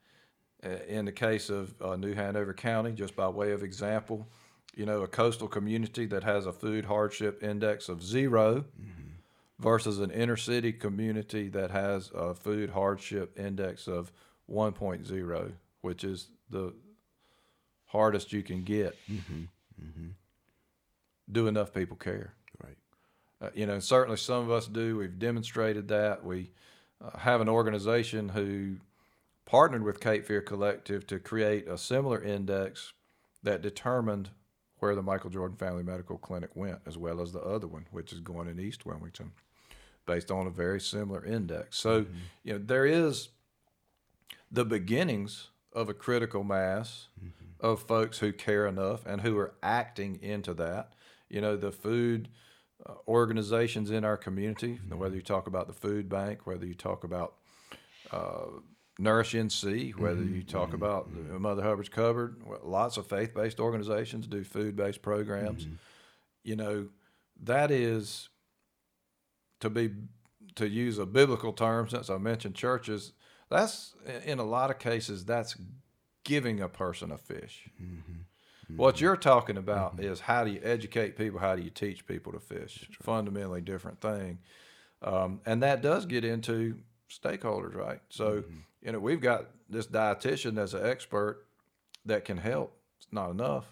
[0.64, 4.26] uh, in the case of uh, New Hanover County, just by way of example,
[4.74, 8.64] you know, a coastal community that has a food hardship index of 0
[9.62, 14.12] versus an inner city community that has a food hardship index of
[14.50, 16.74] 1.0, which is the
[17.86, 18.97] hardest you can get.
[21.32, 22.34] Do enough people care?
[22.62, 22.78] Right.
[23.39, 24.97] Uh, you know, certainly some of us do.
[24.97, 26.26] We've demonstrated that.
[26.26, 26.52] We
[27.00, 28.78] uh, have an organization who
[29.45, 32.93] partnered with Cape Fear Collective to create a similar index
[33.43, 34.32] that determined
[34.80, 38.12] where the Michael Jordan Family Medical Clinic went, as well as the other one, which
[38.12, 39.32] is going in East Wilmington,
[40.06, 41.78] based on a very similar index.
[41.78, 42.18] So, mm-hmm.
[42.44, 43.30] you know, there is
[44.52, 47.66] the beginnings of a critical mass mm-hmm.
[47.66, 50.94] of folks who care enough and who are acting into that.
[51.30, 52.28] You know, the food
[52.86, 54.98] uh, organizations in our community, mm-hmm.
[54.98, 57.36] whether you talk about the food bank, whether you talk about
[58.12, 58.48] uh,
[59.00, 64.28] Nourish NC, whether you talk about the Mother Hubbard's Cupboard, lots of faith based organizations
[64.28, 65.68] do food based programs.
[66.44, 66.88] You know,
[67.44, 68.30] that is
[69.62, 69.91] to be
[70.56, 73.13] to use a biblical term since I mentioned churches,
[73.50, 73.95] that's
[74.26, 75.56] in a lot of cases that's
[76.24, 77.69] giving a person a fish.
[77.82, 78.76] Mm-hmm.
[78.76, 79.04] What mm-hmm.
[79.04, 80.12] you're talking about mm-hmm.
[80.12, 82.89] is how do you educate people, how do you teach people to fish?
[83.02, 84.39] Fundamentally different thing.
[85.02, 86.78] Um, and that does get into
[87.10, 88.00] stakeholders, right?
[88.10, 88.43] So,
[88.82, 91.45] you know, we've got this dietitian as an expert
[92.06, 92.78] that can help.
[92.97, 93.65] It's not enough.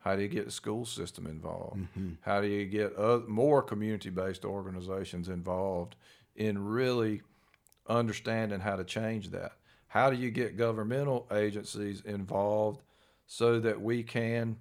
[0.00, 1.80] How do you get the school system involved?
[2.22, 5.94] How do you get uh, more community based organizations involved
[6.36, 7.22] in really
[7.86, 9.52] understanding how to change that?
[9.88, 12.80] How do you get governmental agencies involved
[13.26, 14.56] so that we can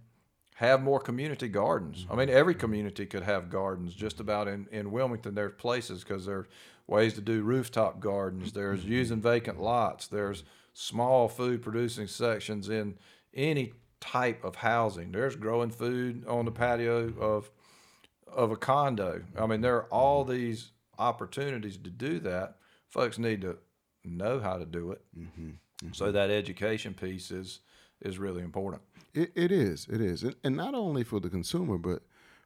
[0.56, 2.06] have more community gardens?
[2.12, 3.94] I mean, every community could have gardens.
[3.94, 6.48] Just about in, in Wilmington, there's places because there's
[6.86, 8.52] ways to do rooftop gardens.
[8.52, 10.08] There's using vacant lots.
[10.08, 12.98] There's small food producing sections in
[13.34, 15.12] any type of housing.
[15.12, 17.50] There's growing food on the patio of
[18.28, 19.24] of a condo.
[19.38, 22.58] I mean, there are all these opportunities to do that.
[22.88, 23.58] Folks need to
[24.04, 25.02] know how to do it.
[25.18, 25.94] Mm-hmm, mm-hmm.
[25.94, 27.62] So that education piece is
[28.02, 28.82] is really important.
[29.14, 29.88] It, it is.
[29.92, 30.24] It is.
[30.24, 32.04] And, and not only for the consumer, but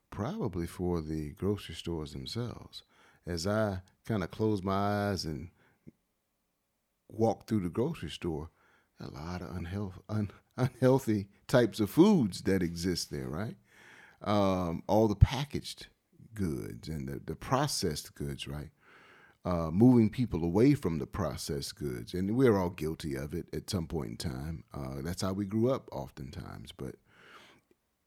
[0.09, 2.83] probably for the grocery stores themselves.
[3.25, 5.49] As I kind of close my eyes and
[7.09, 8.49] walk through the grocery store,
[8.99, 13.55] a lot of unhealth, un, unhealthy types of foods that exist there, right?
[14.23, 15.87] Um, all the packaged
[16.33, 18.69] goods and the, the processed goods, right?
[19.45, 22.13] uh, moving people away from the processed goods.
[22.13, 24.63] And we're all guilty of it at some point in time.
[24.73, 26.71] Uh, that's how we grew up, oftentimes.
[26.71, 26.95] But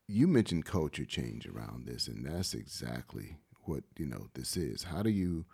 [0.08, 4.84] you mentioned culture change around this, and that's exactly what you know this is.
[4.84, 5.44] How do you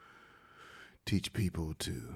[1.05, 2.15] teach people to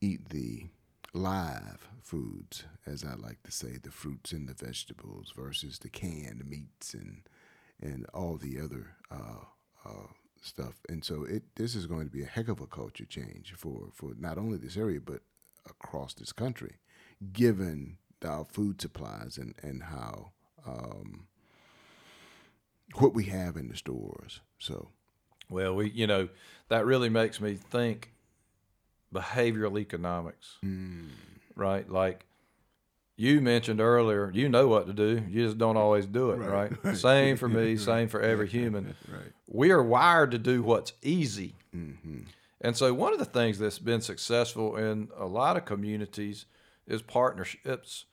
[0.00, 0.66] eat the
[1.14, 6.46] live foods, as I like to say, the fruits and the vegetables versus the canned
[6.48, 7.22] meats and
[7.80, 9.44] and all the other uh,
[9.88, 10.08] uh,
[10.42, 10.80] stuff.
[10.88, 13.88] And so it this is going to be a heck of a culture change for
[13.94, 15.20] for not only this area but
[15.68, 16.76] across this country,
[17.32, 20.32] given our food supplies and and how
[20.66, 21.26] um,
[22.94, 24.40] what we have in the stores.
[24.58, 24.88] So
[25.50, 26.28] Well, we you know
[26.68, 28.12] that really makes me think
[29.12, 31.08] behavioral economics, mm.
[31.56, 31.88] right?
[31.88, 32.26] Like
[33.16, 36.72] you mentioned earlier, you know what to do, you just don't always do it, right?
[36.96, 38.94] Same for me, same for every human.
[39.12, 39.32] right.
[39.48, 41.56] We are wired to do what's easy.
[41.74, 42.20] Mm-hmm.
[42.60, 46.46] And so, one of the things that's been successful in a lot of communities
[46.86, 48.06] is partnerships.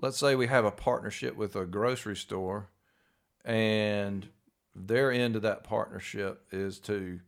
[0.00, 2.68] Let's say we have a partnership with a grocery store,
[3.44, 4.28] and
[4.74, 7.20] their end of that partnership is to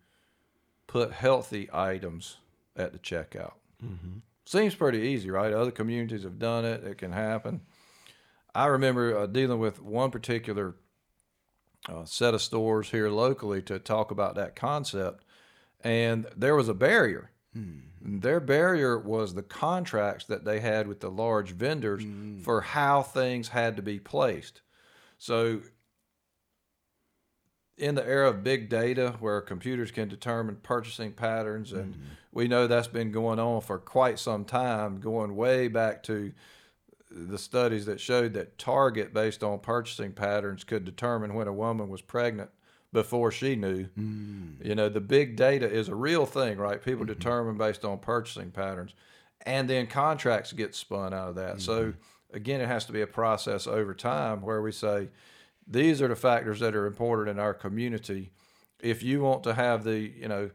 [0.86, 2.38] put healthy items
[2.76, 3.52] at the checkout.
[4.44, 5.52] Seems pretty easy, right?
[5.52, 7.62] Other communities have done it, it can happen.
[8.54, 10.76] I remember uh, dealing with one particular
[11.88, 15.24] uh, set of stores here locally to talk about that concept,
[15.82, 17.30] and there was a barrier.
[18.04, 22.04] And Their barrier was the contracts that they had with the large vendors
[22.44, 24.60] for how things had to be placed.
[25.18, 25.62] So,
[27.78, 32.04] in the era of big data, where computers can determine purchasing patterns, and mm-hmm.
[32.32, 36.32] we know that's been going on for quite some time, going way back to
[37.10, 41.88] the studies that showed that Target, based on purchasing patterns, could determine when a woman
[41.88, 42.50] was pregnant
[42.92, 43.86] before she knew.
[43.98, 44.64] Mm.
[44.64, 46.82] You know, the big data is a real thing, right?
[46.82, 47.12] People mm-hmm.
[47.12, 48.94] determine based on purchasing patterns,
[49.44, 51.60] and then contracts get spun out of that.
[51.60, 52.36] So mm-hmm.
[52.36, 55.08] again, it has to be a process over time where we say
[55.66, 58.30] these are the factors that are important in our community.
[58.80, 60.50] If you want to have the, you know,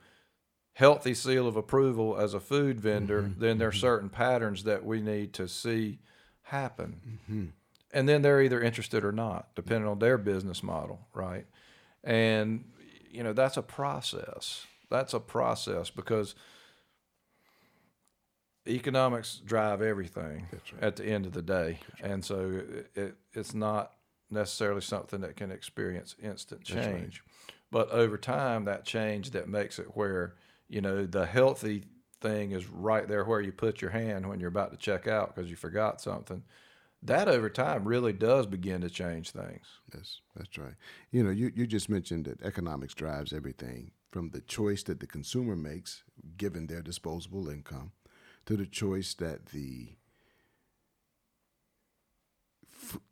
[0.74, 3.40] healthy seal of approval as a food vendor, mm-hmm.
[3.40, 3.80] then there are mm-hmm.
[3.80, 6.00] certain patterns that we need to see
[6.44, 7.00] happen.
[7.08, 7.46] Mm-hmm.
[7.94, 11.46] and then they're either interested or not, depending on their business model, right?
[12.04, 12.66] And
[13.10, 14.66] you know that's a process.
[14.90, 16.36] That's a process because
[18.68, 20.84] economics drive everything right.
[20.84, 23.94] at the end of the day, and so it, it, it's not
[24.32, 26.84] necessarily something that can experience instant right.
[26.84, 27.24] change.
[27.72, 30.36] But over time, that change that makes it where
[30.68, 31.84] you know the healthy
[32.22, 35.36] thing is right there where you put your hand when you're about to check out
[35.36, 36.44] because you forgot something.
[37.04, 39.66] That over time really does begin to change things.
[39.94, 40.76] Yes, that's right.
[41.10, 45.08] You know, you, you just mentioned that economics drives everything from the choice that the
[45.08, 46.04] consumer makes
[46.38, 47.92] given their disposable income
[48.46, 49.96] to the choice that the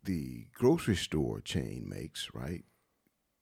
[0.04, 2.64] the grocery store chain makes, right?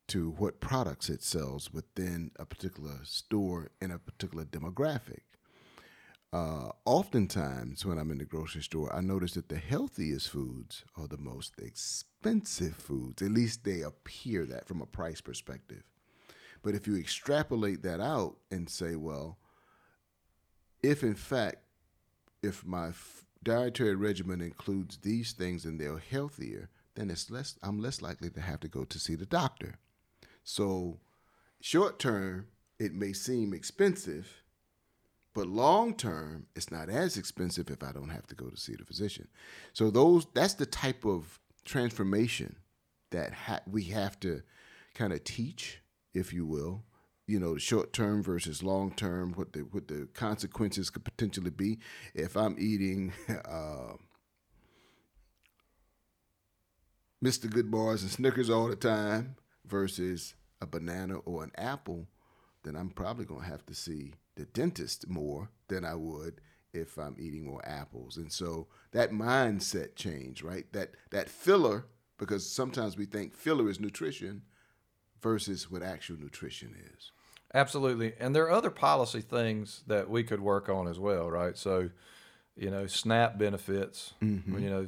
[0.09, 5.21] To what products it sells within a particular store in a particular demographic.
[6.31, 11.07] Uh, oftentimes, when I'm in the grocery store, I notice that the healthiest foods are
[11.07, 13.21] the most expensive foods.
[13.21, 15.83] At least they appear that from a price perspective.
[16.61, 19.39] But if you extrapolate that out and say, well,
[20.83, 21.57] if in fact,
[22.43, 22.91] if my
[23.43, 27.57] dietary regimen includes these things and they're healthier, then it's less.
[27.63, 29.75] I'm less likely to have to go to see the doctor.
[30.43, 30.99] So,
[31.61, 32.47] short term,
[32.79, 34.43] it may seem expensive
[35.33, 38.75] but long term, it's not as expensive if I don't have to go to see
[38.75, 39.27] the physician.
[39.73, 42.55] So those that's the type of transformation
[43.11, 44.41] that ha- we have to
[44.95, 45.81] kind of teach,
[46.13, 46.83] if you will.
[47.29, 51.51] You know, the short term versus long term, what the what the consequences could potentially
[51.51, 51.77] be
[52.15, 53.93] if I'm eating uh,
[57.23, 57.49] Mr.
[57.49, 62.07] Goodbars and Snickers all the time versus a banana or an apple,
[62.63, 66.41] then I'm probably gonna have to see the dentist more than I would
[66.73, 68.17] if I'm eating more apples.
[68.17, 70.65] And so that mindset change, right?
[70.73, 71.85] That that filler,
[72.17, 74.43] because sometimes we think filler is nutrition
[75.21, 77.11] versus what actual nutrition is.
[77.53, 78.13] Absolutely.
[78.19, 81.57] And there are other policy things that we could work on as well, right?
[81.57, 81.89] So,
[82.55, 84.59] you know, SNAP benefits, Mm-hmm.
[84.59, 84.87] you know,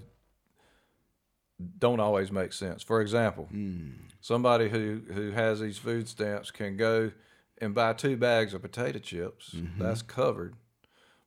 [1.78, 2.82] don't always make sense.
[2.84, 3.94] For example, Mm.
[4.20, 7.12] somebody who, who has these food stamps can go
[7.60, 9.52] and buy two bags of potato chips.
[9.56, 9.82] Mm-hmm.
[9.84, 10.56] That's covered.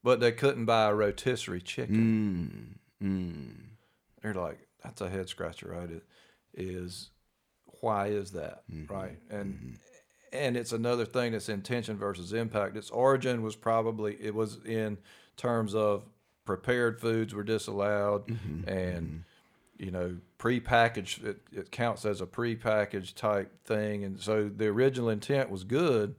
[0.03, 2.79] But they couldn't buy a rotisserie chicken.
[3.01, 3.07] Mm.
[3.07, 3.55] Mm.
[4.23, 5.91] They're like, that's a head scratcher, right?
[5.91, 6.03] It
[6.55, 7.11] is
[7.81, 8.63] why is that?
[8.71, 8.93] Mm-hmm.
[8.93, 9.19] Right.
[9.31, 9.79] And
[10.35, 12.77] and it's another thing that's intention versus impact.
[12.77, 14.99] Its origin was probably it was in
[15.37, 16.05] terms of
[16.45, 18.69] prepared foods were disallowed Mm-hmm.
[18.69, 19.25] and
[19.79, 24.05] you know prepackaged it, it counts as a prepackaged type thing.
[24.05, 26.15] And so the original intent was good.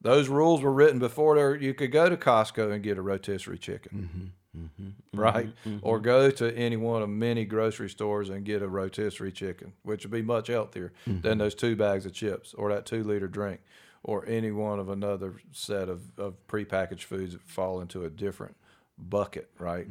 [0.00, 3.58] Those rules were written before there, you could go to Costco and get a rotisserie
[3.58, 5.20] chicken Mm-hmm.
[5.20, 5.46] right?
[5.46, 5.68] Mm-hmm.
[5.76, 5.86] Mm-hmm.
[5.86, 10.04] Or go to any one of many grocery stores and get a rotisserie chicken, which
[10.04, 13.60] would be much healthier than those two bags of chips or that two liter drink
[14.02, 18.56] or any one of another set of, of prepackaged foods that fall into a different
[18.96, 19.86] bucket, right?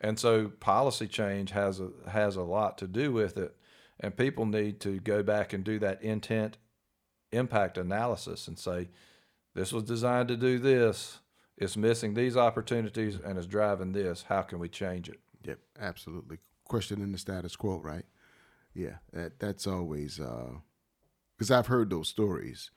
[0.00, 3.54] And so policy change has a has a lot to do with it,
[4.00, 6.58] and people need to go back and do that intent
[7.30, 8.88] impact analysis and say,
[9.54, 11.18] this was designed to do this.
[11.56, 14.24] It's missing these opportunities and is driving this.
[14.28, 15.20] How can we change it?
[15.44, 16.38] Yep, absolutely.
[16.64, 18.04] Questioning the status quo, right?
[18.74, 20.18] Yeah, that that's always
[21.36, 22.70] because I've heard those stories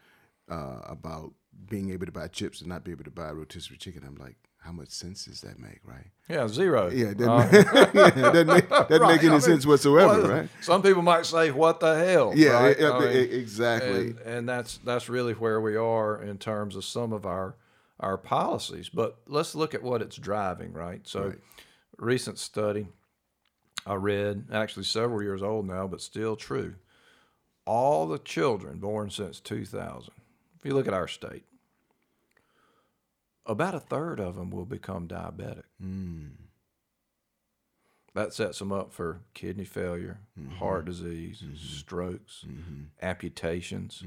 [0.52, 1.34] uh, about
[1.70, 4.04] being able to buy chips and not be able to buy rotisserie chicken.
[4.06, 6.08] I'm like, how much sense does that make, right?
[6.28, 6.90] Yeah, zero.
[6.92, 10.22] Yeah, it doesn't, Uh, yeah, doesn't make, doesn't Right, make any I mean, sense whatsoever,
[10.24, 10.50] well, right?
[10.62, 12.80] Some people might say, "What the hell?" Yeah, right?
[12.80, 14.08] yeah, I mean, exactly.
[14.08, 17.56] and, and that's that's really where we are in terms of some of our
[18.00, 18.90] our policies.
[18.90, 21.08] But let's look at what it's driving, right?
[21.08, 21.40] So, Right.
[21.98, 22.88] recent study
[23.88, 26.76] I read, actually several years old now, but still true.
[27.66, 30.12] All the children born since 2000,
[30.58, 31.46] if you look at our state,
[33.46, 35.64] about a third of them will become diabetic.
[35.84, 36.32] Mm.
[38.16, 40.56] That sets them up for kidney failure, Mm-hmm.
[40.56, 42.46] heart disease, strokes,
[43.02, 44.04] amputations.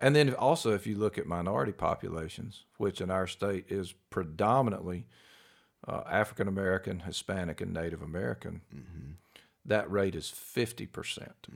[0.00, 0.06] Mm-hmm.
[0.06, 5.06] And then also, if you look at minority populations, which in our state is predominantly
[5.86, 9.12] uh, African American, Hispanic, and Native American, Mm-hmm.
[9.64, 10.92] that rate is 50%.
[10.92, 11.48] percent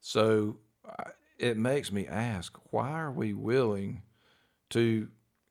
[0.00, 0.56] So
[1.38, 4.02] it makes me ask why are we willing
[4.70, 5.08] to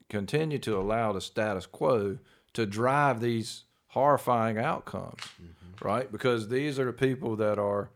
[0.09, 2.17] continue to allow the status quo
[2.53, 5.21] to drive these horrifying outcomes,
[5.81, 6.11] right?
[6.11, 7.91] Because these are the people that are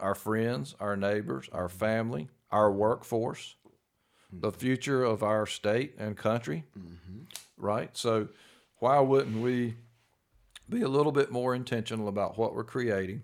[0.00, 3.56] our friends, our neighbors, our family, our workforce,
[4.32, 6.64] the future of our state and country,
[7.56, 7.96] right?
[7.96, 8.28] So
[8.78, 9.74] why wouldn't we
[10.68, 13.22] be a little bit more intentional about what we're creating,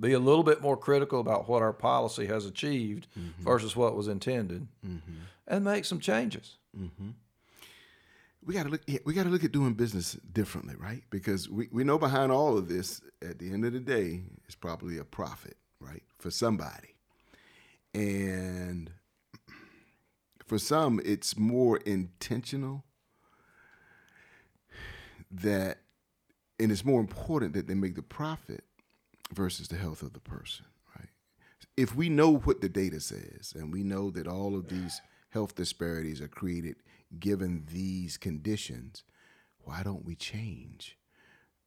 [0.00, 3.42] be a little bit more critical about what our policy has achieved mm-hmm.
[3.42, 5.12] versus what was intended, mm-hmm.
[5.46, 6.56] and make some changes.
[6.76, 7.10] Mm-hmm.
[8.44, 8.82] We got to look.
[9.04, 11.02] We got to look at doing business differently, right?
[11.10, 14.54] Because we, we know behind all of this, at the end of the day, is
[14.54, 16.94] probably a profit, right, for somebody,
[17.94, 18.90] and
[20.46, 22.84] for some, it's more intentional.
[25.30, 25.78] That,
[26.60, 28.64] and it's more important that they make the profit
[29.32, 30.66] versus the health of the person,
[30.98, 31.08] right?
[31.74, 35.54] If we know what the data says, and we know that all of these health
[35.54, 36.76] disparities are created
[37.18, 39.02] given these conditions,
[39.64, 40.98] why don't we change?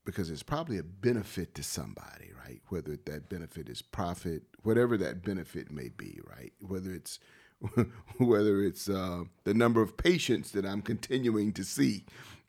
[0.06, 2.62] Because it's probably a benefit to somebody, right?
[2.70, 6.54] Whether that benefit is profit, whatever that benefit may be, right?
[6.60, 7.20] Whether it's
[8.18, 12.06] whether it's uh, the number of patients that I'm continuing to see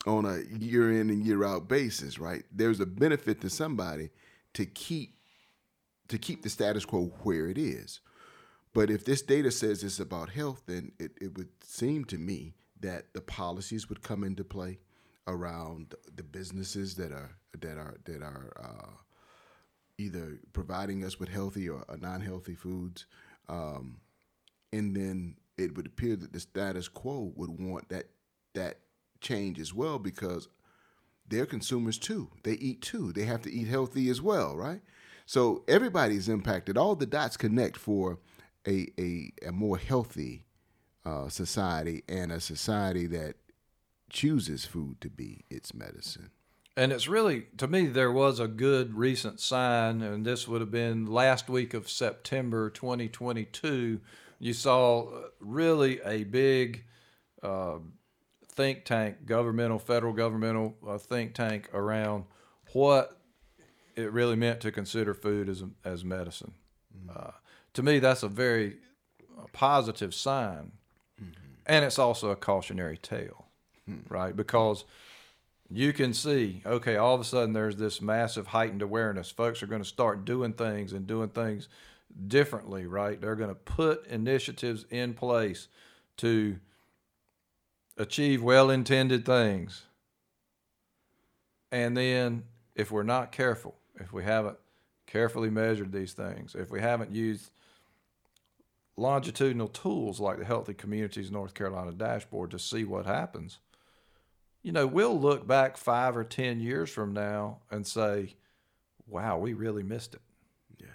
[0.07, 2.45] on a year in and year out basis, right?
[2.53, 4.11] There's a benefit to somebody
[4.55, 5.15] to keep
[6.09, 8.01] to keep the status quo where it is.
[8.73, 12.55] But if this data says it's about health, then it, it would seem to me
[12.81, 14.79] that the policies would come into play
[15.27, 18.91] around the businesses that are that are that are uh,
[19.99, 23.07] either providing us with healthy or, non-healthy foods,
[23.49, 23.99] um,
[24.73, 28.07] and then it would appear that the status quo would want that
[28.55, 28.79] that
[29.21, 30.49] change as well because
[31.29, 32.31] they're consumers too.
[32.45, 33.13] They eat too.
[33.13, 34.81] They have to eat healthy as well, right?
[35.25, 36.77] So everybody's impacted.
[36.79, 38.19] All the dots connect for
[38.67, 40.46] a a, a more healthy
[41.07, 43.37] uh, society and a society that
[44.11, 46.31] chooses food to be its medicine.
[46.77, 50.71] And it's really, to me, there was a good recent sign, and this would have
[50.71, 54.01] been last week of September 2022.
[54.39, 56.85] You saw uh, really a big
[57.43, 57.79] uh,
[58.51, 62.25] think tank, governmental, federal governmental uh, think tank around
[62.73, 63.21] what
[63.95, 66.53] it really meant to consider food as, as medicine.
[67.09, 67.31] Uh,
[67.73, 68.77] to me, that's a very
[69.39, 70.73] uh, positive sign.
[71.67, 73.47] And it's also a cautionary tale,
[73.87, 73.99] hmm.
[74.09, 74.35] right?
[74.35, 74.85] Because
[75.71, 79.31] you can see, okay, all of a sudden there's this massive heightened awareness.
[79.31, 81.69] Folks are going to start doing things and doing things
[82.29, 83.21] differently, right?
[83.21, 85.69] They're going to put initiatives in place
[86.19, 86.59] to
[87.97, 89.83] achieve well intended things.
[91.73, 92.45] And then,
[92.77, 94.57] if we're not careful, if we haven't
[95.07, 97.51] carefully measured these things, if we haven't used
[98.97, 103.59] longitudinal tools like the Healthy Communities North Carolina dashboard to see what happens,
[104.63, 108.35] you know, we'll look back five or 10 years from now and say,
[109.07, 110.23] wow, we really missed it.
[110.81, 110.87] Yeah.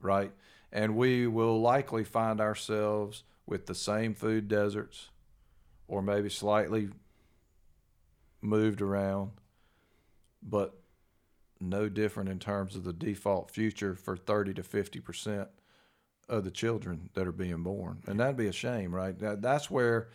[0.00, 0.32] Right.
[0.72, 5.10] And we will likely find ourselves with the same food deserts
[5.86, 6.88] or maybe slightly
[8.40, 9.32] moved around,
[10.42, 10.74] but
[11.60, 15.48] no different in terms of the default future for 30 to 50%
[16.30, 18.02] of the children that are being born.
[18.06, 19.18] And that'd be a shame, right?
[19.18, 20.08] That, that's where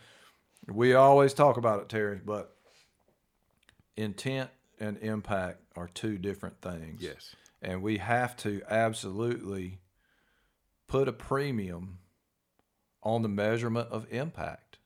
[0.66, 2.56] we always talk about it, Terry, but
[3.96, 4.50] intent
[4.80, 7.02] and impact are two different things.
[7.02, 7.36] Yes.
[7.62, 9.78] And we have to absolutely
[10.88, 11.98] put a premium
[13.02, 14.78] on the measurement of impact.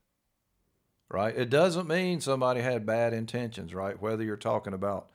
[1.09, 1.37] Right?
[1.37, 4.01] It doesn't mean somebody had bad intentions, right?
[4.01, 5.09] Whether you're talking about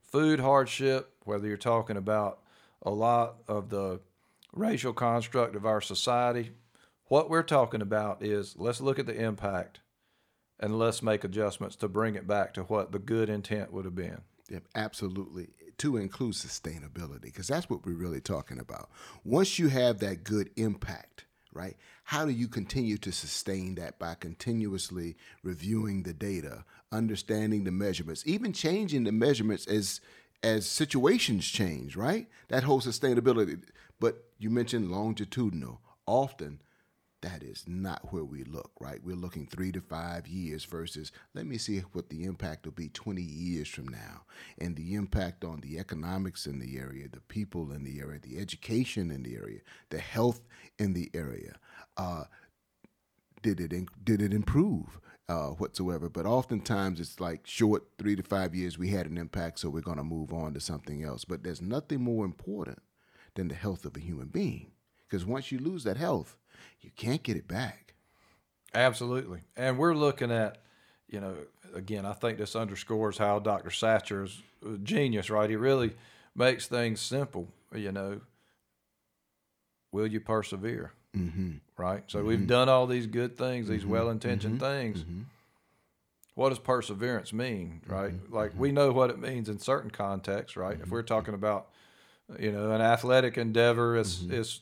[0.00, 2.40] food hardship, whether you're talking about
[2.82, 4.00] a lot of the
[4.54, 6.52] racial construct of our society,
[7.06, 9.80] what we're talking about is let's look at the impact
[10.58, 13.94] and let's make adjustments to bring it back to what the good intent would have
[13.94, 14.20] been.
[14.50, 15.48] Yep, absolutely.
[15.78, 18.90] To include sustainability, because that's what we're really talking about.
[19.24, 21.76] Once you have that good impact, right?
[22.04, 28.22] How do you continue to sustain that by continuously reviewing the data, understanding the measurements,
[28.26, 30.00] even changing the measurements as
[30.42, 32.28] as situations change, right?
[32.48, 33.62] That whole sustainability.
[34.38, 35.80] You mentioned longitudinal.
[36.06, 36.60] Often
[37.24, 39.02] that is not where we look, right?
[39.02, 42.90] We're looking three to five years versus let me see what the impact will be
[42.90, 44.24] 20 years from now
[44.58, 48.38] and the impact on the economics in the area, the people in the area, the
[48.38, 50.42] education in the area, the health
[50.78, 51.54] in the area.
[51.96, 52.24] Uh,
[53.40, 53.72] did it
[54.04, 56.10] did it improve uh, whatsoever?
[56.10, 59.80] But oftentimes it's like short three to five years we had an impact, so we're
[59.80, 61.24] going to move on to something else.
[61.24, 62.80] But there's nothing more important
[63.34, 64.70] than the health of a human being
[65.08, 66.36] because once you lose that health,
[66.80, 67.94] you can't get it back.
[68.74, 69.42] Absolutely.
[69.56, 70.58] And we're looking at,
[71.08, 71.36] you know,
[71.74, 73.70] again, I think this underscores how Dr.
[73.70, 75.48] Satcher is a genius, right?
[75.48, 75.92] He really
[76.34, 78.20] makes things simple, you know.
[79.92, 80.92] Will you persevere?
[81.16, 81.52] Mm-hmm.
[81.76, 82.02] Right?
[82.08, 85.00] So we've done all these good things, these well intentioned things.
[85.02, 85.20] Mm-hmm.
[86.34, 88.12] what does perseverance mean, right?
[88.12, 88.34] Mm-hmm.
[88.34, 90.74] Like we know what it means in certain contexts, right?
[90.74, 90.82] Mm-hmm.
[90.82, 91.68] If we're talking about,
[92.38, 94.34] you know, an athletic endeavor, is mm-hmm.
[94.34, 94.60] is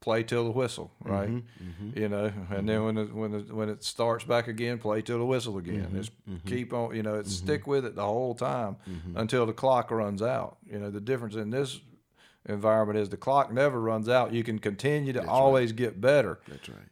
[0.00, 1.28] play till the whistle, right?
[1.28, 1.68] Mm-hmm.
[1.68, 1.98] Mm-hmm.
[1.98, 5.18] You know, and then when it, when it, when it starts back again, play till
[5.18, 5.90] the whistle again.
[5.94, 6.12] Just
[6.46, 8.76] keep on, you know, it's stick with it the whole time
[9.16, 10.58] until the clock runs out.
[10.66, 11.80] You know, the difference in this
[12.46, 14.32] environment is the clock never runs out.
[14.32, 15.76] You can continue to That's always right.
[15.76, 16.40] get better.
[16.48, 16.88] That's right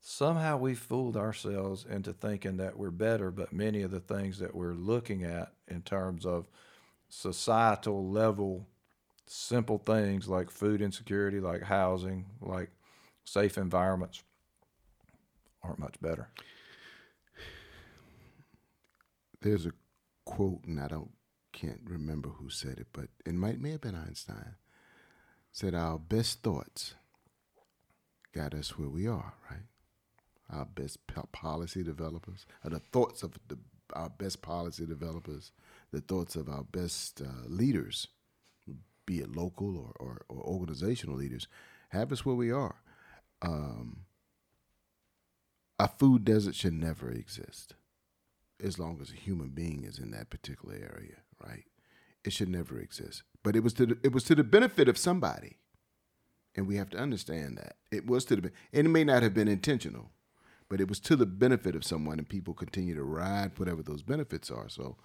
[0.00, 4.54] somehow we fooled ourselves into thinking that we're better, but many of the things that
[4.54, 6.48] we're looking at in terms of
[7.08, 8.66] societal level
[9.32, 12.70] simple things like food insecurity, like housing, like
[13.24, 14.22] safe environments
[15.62, 16.28] aren't much better.
[19.40, 19.72] There's a
[20.24, 21.10] quote, and I don't
[21.52, 24.54] can't remember who said it, but it might may have been Einstein.
[25.52, 26.94] Said our best thoughts
[28.32, 29.60] got us where we are, right?
[30.52, 30.98] our best
[31.32, 33.58] policy developers, or the thoughts of the,
[33.92, 35.52] our best policy developers,
[35.92, 38.08] the thoughts of our best uh, leaders,
[39.10, 41.48] be it local or, or, or, organizational leaders,
[41.88, 42.76] have us where we are.
[43.42, 44.04] Um,
[45.80, 47.74] a food desert should never exist
[48.62, 51.64] as long as a human being is in that particular area, right?
[52.24, 53.24] It should never exist.
[53.42, 55.56] But it was to the, it was to the benefit of somebody.
[56.54, 57.76] And we have to understand that.
[57.90, 60.12] It was to the and it may not have been intentional
[60.70, 64.02] but it was to the benefit of someone, and people continue to ride whatever those
[64.02, 64.68] benefits are.
[64.68, 64.96] So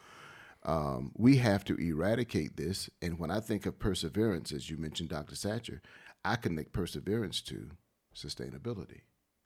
[0.65, 2.89] um, we have to eradicate this.
[3.01, 5.35] And when I think of perseverance, as you mentioned, Dr.
[5.35, 5.79] Satcher,
[6.23, 7.69] I connect perseverance to
[8.15, 9.01] sustainability.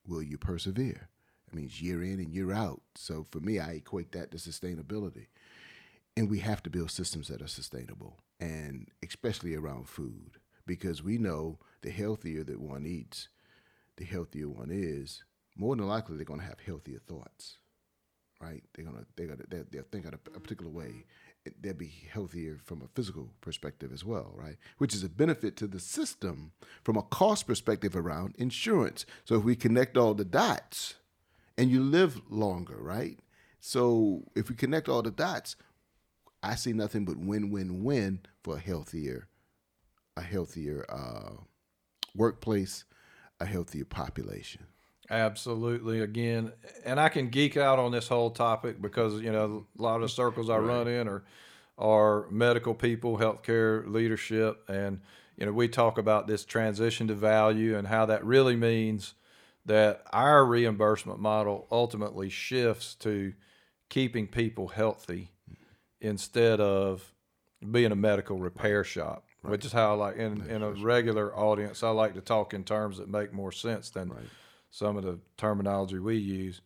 [0.08, 1.10] Will you persevere?
[1.48, 2.82] It means year in and year out.
[2.96, 5.28] So for me, I equate that to sustainability.
[6.16, 11.18] And we have to build systems that are sustainable, and especially around food, because we
[11.18, 13.30] know the healthier that one eats,
[13.98, 15.24] the healthier one is,
[15.56, 17.59] more than likely they're going to have healthier thoughts,
[18.42, 18.64] right?
[18.74, 21.06] They're gonna they're gonna they're, thinking a, a particular way.
[21.62, 24.58] They'll be healthier from a physical perspective as well, right?
[24.78, 26.52] Which is a benefit to the system
[26.84, 29.06] from a cost perspective around insurance.
[29.26, 30.96] So if we connect all the dots,
[31.60, 33.20] and you live longer, right?
[33.60, 35.58] So if we connect all the dots,
[36.42, 39.28] I see nothing but win-win-win for a healthier,
[40.16, 41.42] a healthier uh,
[42.16, 42.86] workplace,
[43.42, 44.68] a healthier population.
[45.10, 46.02] Absolutely.
[46.02, 46.52] Again,
[46.86, 50.02] and I can geek out on this whole topic because you know a lot of
[50.02, 50.68] the circles I right.
[50.68, 51.24] run in are
[51.78, 55.02] are medical people, healthcare leadership, and
[55.36, 59.16] you know we talk about this transition to value and how that really means
[59.66, 63.34] that our reimbursement model ultimately shifts to
[63.90, 65.32] keeping people healthy
[66.00, 67.14] instead of
[67.72, 69.52] being a medical repair shop, right.
[69.52, 71.82] which is how I like in, in a regular audience.
[71.84, 74.10] I like to talk in terms that make more sense than.
[74.10, 74.26] Right
[74.72, 76.62] some of the terminology we use.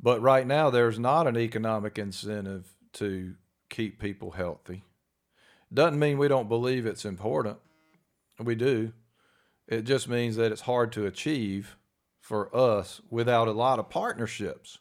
[0.00, 3.34] But right now, there's not an economic incentive to
[3.70, 4.82] keep people healthy.
[5.72, 7.58] Doesn't mean we don't believe it's important.
[8.38, 8.92] We do.
[9.66, 11.76] It just means that it's hard to achieve
[12.20, 14.78] for us without a lot of partnerships,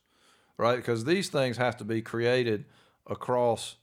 [0.58, 0.76] right?
[0.76, 2.66] Because these things have to be created
[3.08, 3.78] across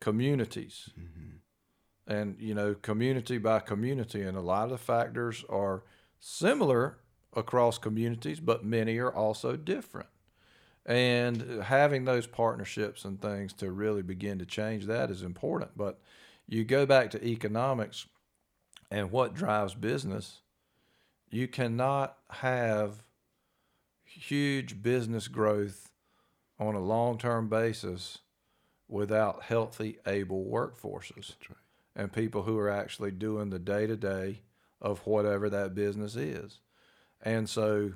[0.00, 0.90] communities.
[0.98, 2.12] Mm-hmm.
[2.12, 4.22] And, you know, community by community.
[4.22, 5.84] And a lot of the factors are
[6.18, 6.98] similar
[7.34, 10.08] across communities, but many are also different.
[10.86, 15.72] And having those partnerships and things to really begin to change that is important.
[15.76, 16.00] But
[16.48, 18.06] you go back to economics
[18.90, 20.40] and what drives business,
[21.30, 23.04] you cannot have
[24.04, 25.90] huge business growth
[26.58, 28.18] on a long term basis
[28.88, 31.56] without healthy, able workforces right.
[31.94, 34.40] and people who are actually doing the day to day
[34.80, 36.58] of whatever that business is.
[37.22, 37.92] And so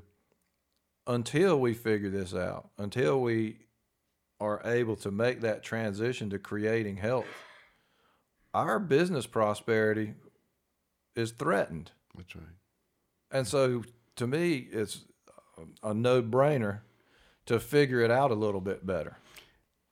[1.06, 3.58] until we figure this out, until we
[4.40, 7.26] are able to make that transition to creating health,
[8.52, 10.14] our business prosperity
[11.16, 11.90] is threatened.
[12.16, 12.44] That's right.
[13.30, 13.84] And so
[14.16, 15.04] to me, it's
[15.82, 16.80] a no brainer
[17.46, 19.18] to figure it out a little bit better.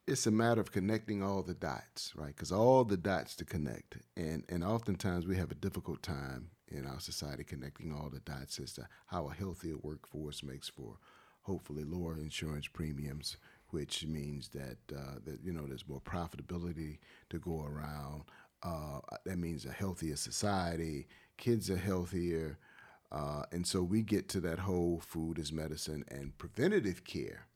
[0.06, 2.34] It's a matter of connecting all the dots, right?
[2.34, 6.86] Because all the dots to connect, and and oftentimes we have a difficult time in
[6.86, 10.96] our society, connecting all the dots as to how a healthier workforce makes for
[11.42, 13.36] hopefully lower insurance premiums,
[13.70, 16.98] which means that uh, that you know there's more profitability
[17.30, 18.22] to go around.
[18.62, 21.08] Uh, that means a healthier society.
[21.36, 22.58] Kids are healthier,
[23.10, 27.46] uh, and so we get to that whole food as medicine and preventative care,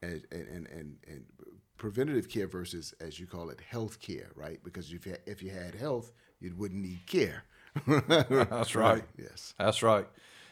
[0.00, 1.24] and and and, and
[1.76, 4.62] preventative care versus as you call it health care, right?
[4.62, 7.44] Because if you, if you had health, you wouldn't need care.
[7.86, 8.94] That's right.
[8.94, 9.04] right.
[9.18, 9.54] Yes.
[9.58, 10.06] That's right.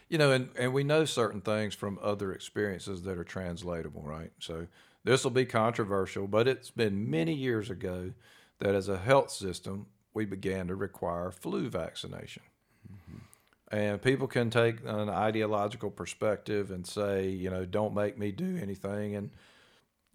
[0.09, 4.33] You know, and, and we know certain things from other experiences that are translatable, right?
[4.41, 4.67] So
[5.05, 8.13] this will be controversial, but it's been many years ago
[8.59, 12.43] that as a health system, we began to require flu vaccination.
[12.91, 13.77] Mm-hmm.
[13.77, 18.59] And people can take an ideological perspective and say, you know, don't make me do
[18.61, 19.15] anything.
[19.15, 19.31] And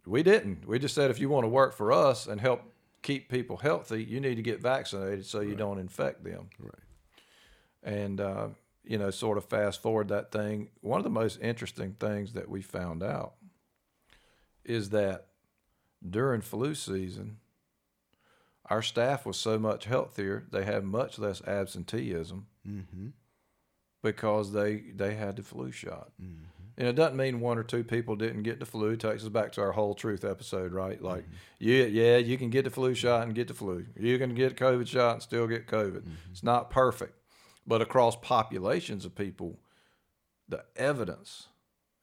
[0.06, 0.68] we didn't.
[0.68, 2.62] We just said if you want to work for us and help
[3.02, 6.50] keep people healthy, you need to get vaccinated so you don't infect them.
[6.60, 6.74] Right.
[7.86, 8.48] And, uh,
[8.84, 10.70] you know, sort of fast forward that thing.
[10.82, 13.36] One of the most interesting things that we found out
[14.66, 15.28] is that
[16.08, 17.38] during flu season,
[18.68, 23.10] our staff was so much healthier, they had much less absenteeism Mm-hmm.
[24.02, 26.10] because they they had the flu shot.
[26.22, 26.46] Mm-hmm.
[26.78, 28.90] And it doesn't mean one or two people didn't get the flu.
[28.90, 31.00] It takes us back to our whole truth episode, right?
[31.02, 31.24] Like,
[31.60, 33.86] yeah, yeah, you can get the flu shot and get the flu.
[33.96, 36.04] You can get a COVID shot and still get COVID.
[36.32, 37.14] It's not perfect,
[37.68, 39.60] but across populations of people,
[40.48, 41.48] the evidence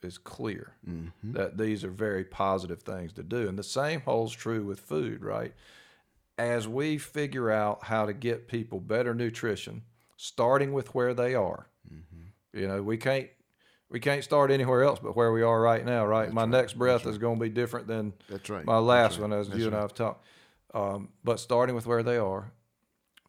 [0.02, 1.32] is clear Mm-hmm.
[1.32, 3.48] that these are very positive things to do.
[3.48, 5.54] And the same holds true with food, right?
[6.36, 9.82] As we figure out how to get people better nutrition,
[10.16, 11.66] starting with where they are.
[12.54, 13.28] You know, we can't
[13.88, 16.30] we can't start anywhere else but where we are right now, right?
[16.32, 18.64] my next breath is going to be different than That's right.
[18.64, 20.24] my last That's one, as That's you and I have talked.
[20.74, 22.52] Um, but starting with where they are,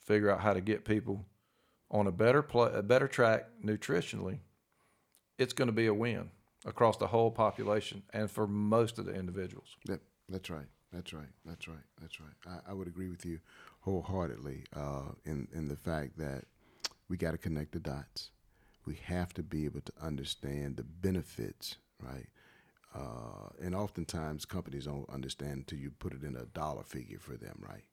[0.02, 1.26] figure out how to get people
[1.94, 4.40] on a better pla a better track nutritionally.
[5.38, 6.32] It's going to be a win
[6.66, 9.78] across the whole population and for most of the individuals.
[9.86, 10.66] That, that's right.
[10.92, 11.30] That's right.
[11.46, 11.86] That's right.
[12.02, 12.34] That's right.
[12.68, 13.40] I, I would agree with you
[13.82, 16.46] wholeheartedly uh, in in the fact that
[17.08, 18.32] we got to connect the dots.
[18.86, 22.28] We have to be able to understand the benefits, right?
[22.94, 27.36] Uh, and oftentimes companies don't understand until you put it in a dollar figure for
[27.36, 27.84] them, right?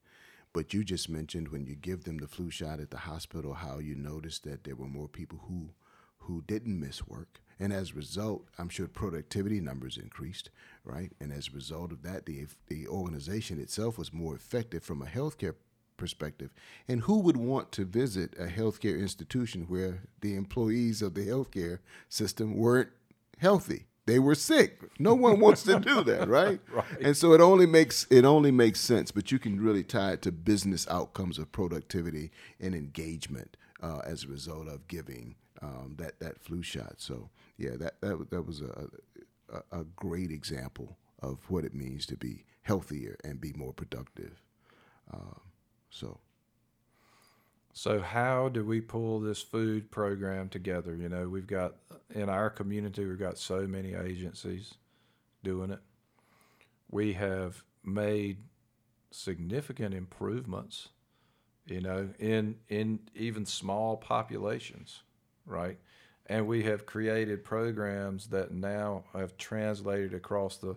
[0.53, 3.79] But you just mentioned when you give them the flu shot at the hospital, how
[3.79, 5.71] you noticed that there were more people who
[6.25, 7.41] who didn't miss work.
[7.59, 10.51] And as a result, I'm sure productivity numbers increased,
[10.85, 11.13] right?
[11.21, 15.07] And as a result of that, the the organization itself was more effective from a
[15.07, 15.55] healthcare
[15.97, 16.51] perspective.
[16.89, 21.79] And who would want to visit a healthcare institution where the employees of the healthcare
[22.09, 22.89] system weren't
[23.39, 23.87] healthy?
[24.11, 24.81] They were sick.
[24.99, 26.61] No one wants to do that, right?
[26.73, 26.85] Right.
[27.01, 30.23] And so it only makes it only makes sense, but you can really tie it
[30.23, 36.19] to business outcomes of productivity and engagement uh, as a result of giving um, that
[36.19, 36.95] that flu shot.
[36.99, 38.89] So yeah, that that that was a,
[39.53, 44.43] a a great example of what it means to be healthier and be more productive.
[45.13, 45.41] Um,
[45.89, 46.19] so
[47.73, 50.95] So how do we pull this food program together?
[50.95, 51.77] You know, we've got
[52.15, 54.75] in our community we've got so many agencies
[55.45, 55.81] doing it.
[56.91, 58.39] We have made
[59.11, 60.89] significant improvements,
[61.67, 65.03] you know, in in even small populations,
[65.47, 65.79] right?
[66.27, 70.77] And we have created programs that now have translated across the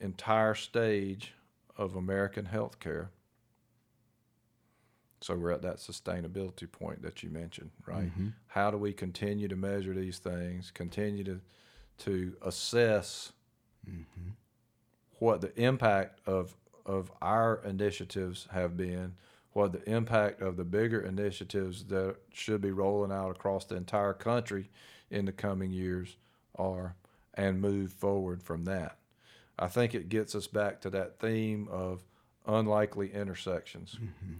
[0.00, 1.34] entire stage
[1.76, 3.08] of American healthcare.
[5.24, 8.12] So we're at that sustainability point that you mentioned, right?
[8.12, 8.28] Mm-hmm.
[8.48, 11.40] How do we continue to measure these things, continue to
[11.96, 13.32] to assess
[13.88, 14.32] mm-hmm.
[15.20, 16.54] what the impact of
[16.84, 19.14] of our initiatives have been,
[19.54, 24.12] what the impact of the bigger initiatives that should be rolling out across the entire
[24.12, 24.68] country
[25.10, 26.18] in the coming years
[26.56, 26.96] are,
[27.32, 28.98] and move forward from that.
[29.58, 32.02] I think it gets us back to that theme of
[32.46, 33.96] unlikely intersections.
[33.98, 34.34] Mm-hmm.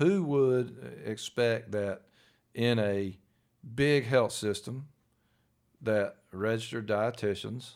[0.00, 2.02] Who would expect that
[2.54, 3.18] in a
[3.74, 4.88] big health system
[5.82, 7.72] that registered dietitians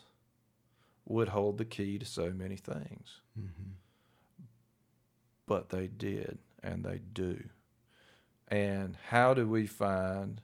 [1.05, 3.21] would hold the key to so many things?
[3.39, 3.73] Mm-hmm.
[5.45, 7.43] But they did, and they do.
[8.47, 10.41] And how do we find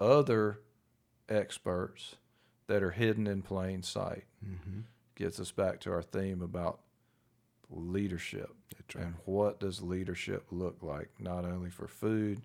[0.00, 0.60] other
[1.28, 2.16] experts
[2.66, 4.24] that are hidden in plain sight?
[4.42, 4.80] Mm-hmm.
[5.16, 6.80] Gets us back to our theme about
[7.70, 8.50] leadership.
[8.94, 9.04] Right.
[9.04, 12.42] And what does leadership look like, not only for food,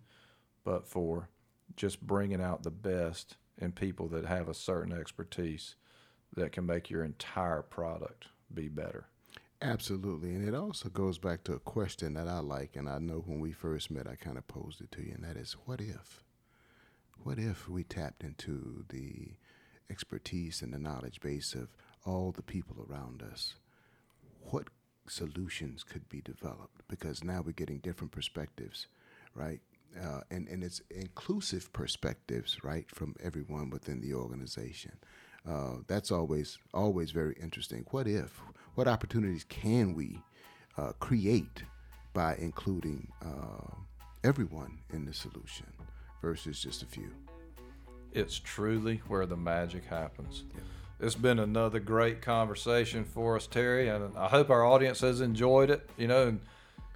[0.63, 1.30] but for
[1.76, 5.76] just bringing out the best in people that have a certain expertise
[6.36, 9.07] that can make your entire product be better.
[9.61, 10.36] Absolutely.
[10.36, 12.76] And it also goes back to a question that I like.
[12.76, 15.13] And I know when we first met, I kind of posed it to you.
[15.13, 16.24] And that is what if?
[17.24, 19.32] What if we tapped into the
[19.89, 21.69] expertise and the knowledge base of
[22.05, 23.55] all the people around us?
[24.41, 24.67] What
[25.08, 26.82] solutions could be developed?
[26.88, 28.88] Because now we're getting different perspectives,
[29.36, 29.60] right?
[30.01, 34.91] Uh, and, and it's inclusive perspectives, right, from everyone within the organization.
[35.47, 37.86] Uh, that's always always very interesting.
[37.91, 38.41] What if?
[38.76, 40.20] What opportunities can we
[40.78, 41.64] uh, create
[42.14, 43.76] by including uh,
[44.24, 45.68] everyone in the solution
[46.22, 47.12] versus just a few?
[48.14, 50.45] It's truly where the magic happens.
[51.04, 55.70] It's been another great conversation for us, Terry, and I hope our audience has enjoyed
[55.70, 55.88] it.
[55.97, 56.39] You know, and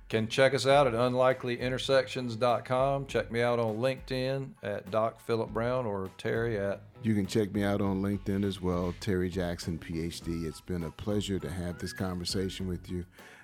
[0.09, 3.07] can check us out at unlikelyintersections.com.
[3.07, 6.81] Check me out on LinkedIn at Doc Philip Brown or Terry at.
[7.03, 10.45] You can check me out on LinkedIn as well, Terry Jackson, PhD.
[10.45, 13.03] It's been a pleasure to have this conversation with you,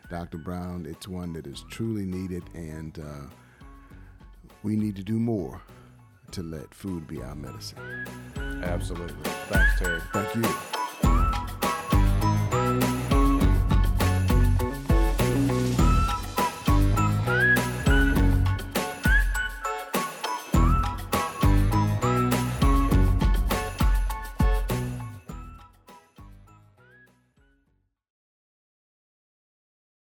[0.09, 0.37] Dr.
[0.37, 0.85] Brown.
[0.89, 3.27] It's one that is truly needed, and uh,
[4.63, 5.61] we need to do more
[6.31, 8.05] to let food be our medicine.
[8.63, 9.31] Absolutely.
[9.49, 10.01] Thanks, Terry.
[10.11, 10.72] Thank you.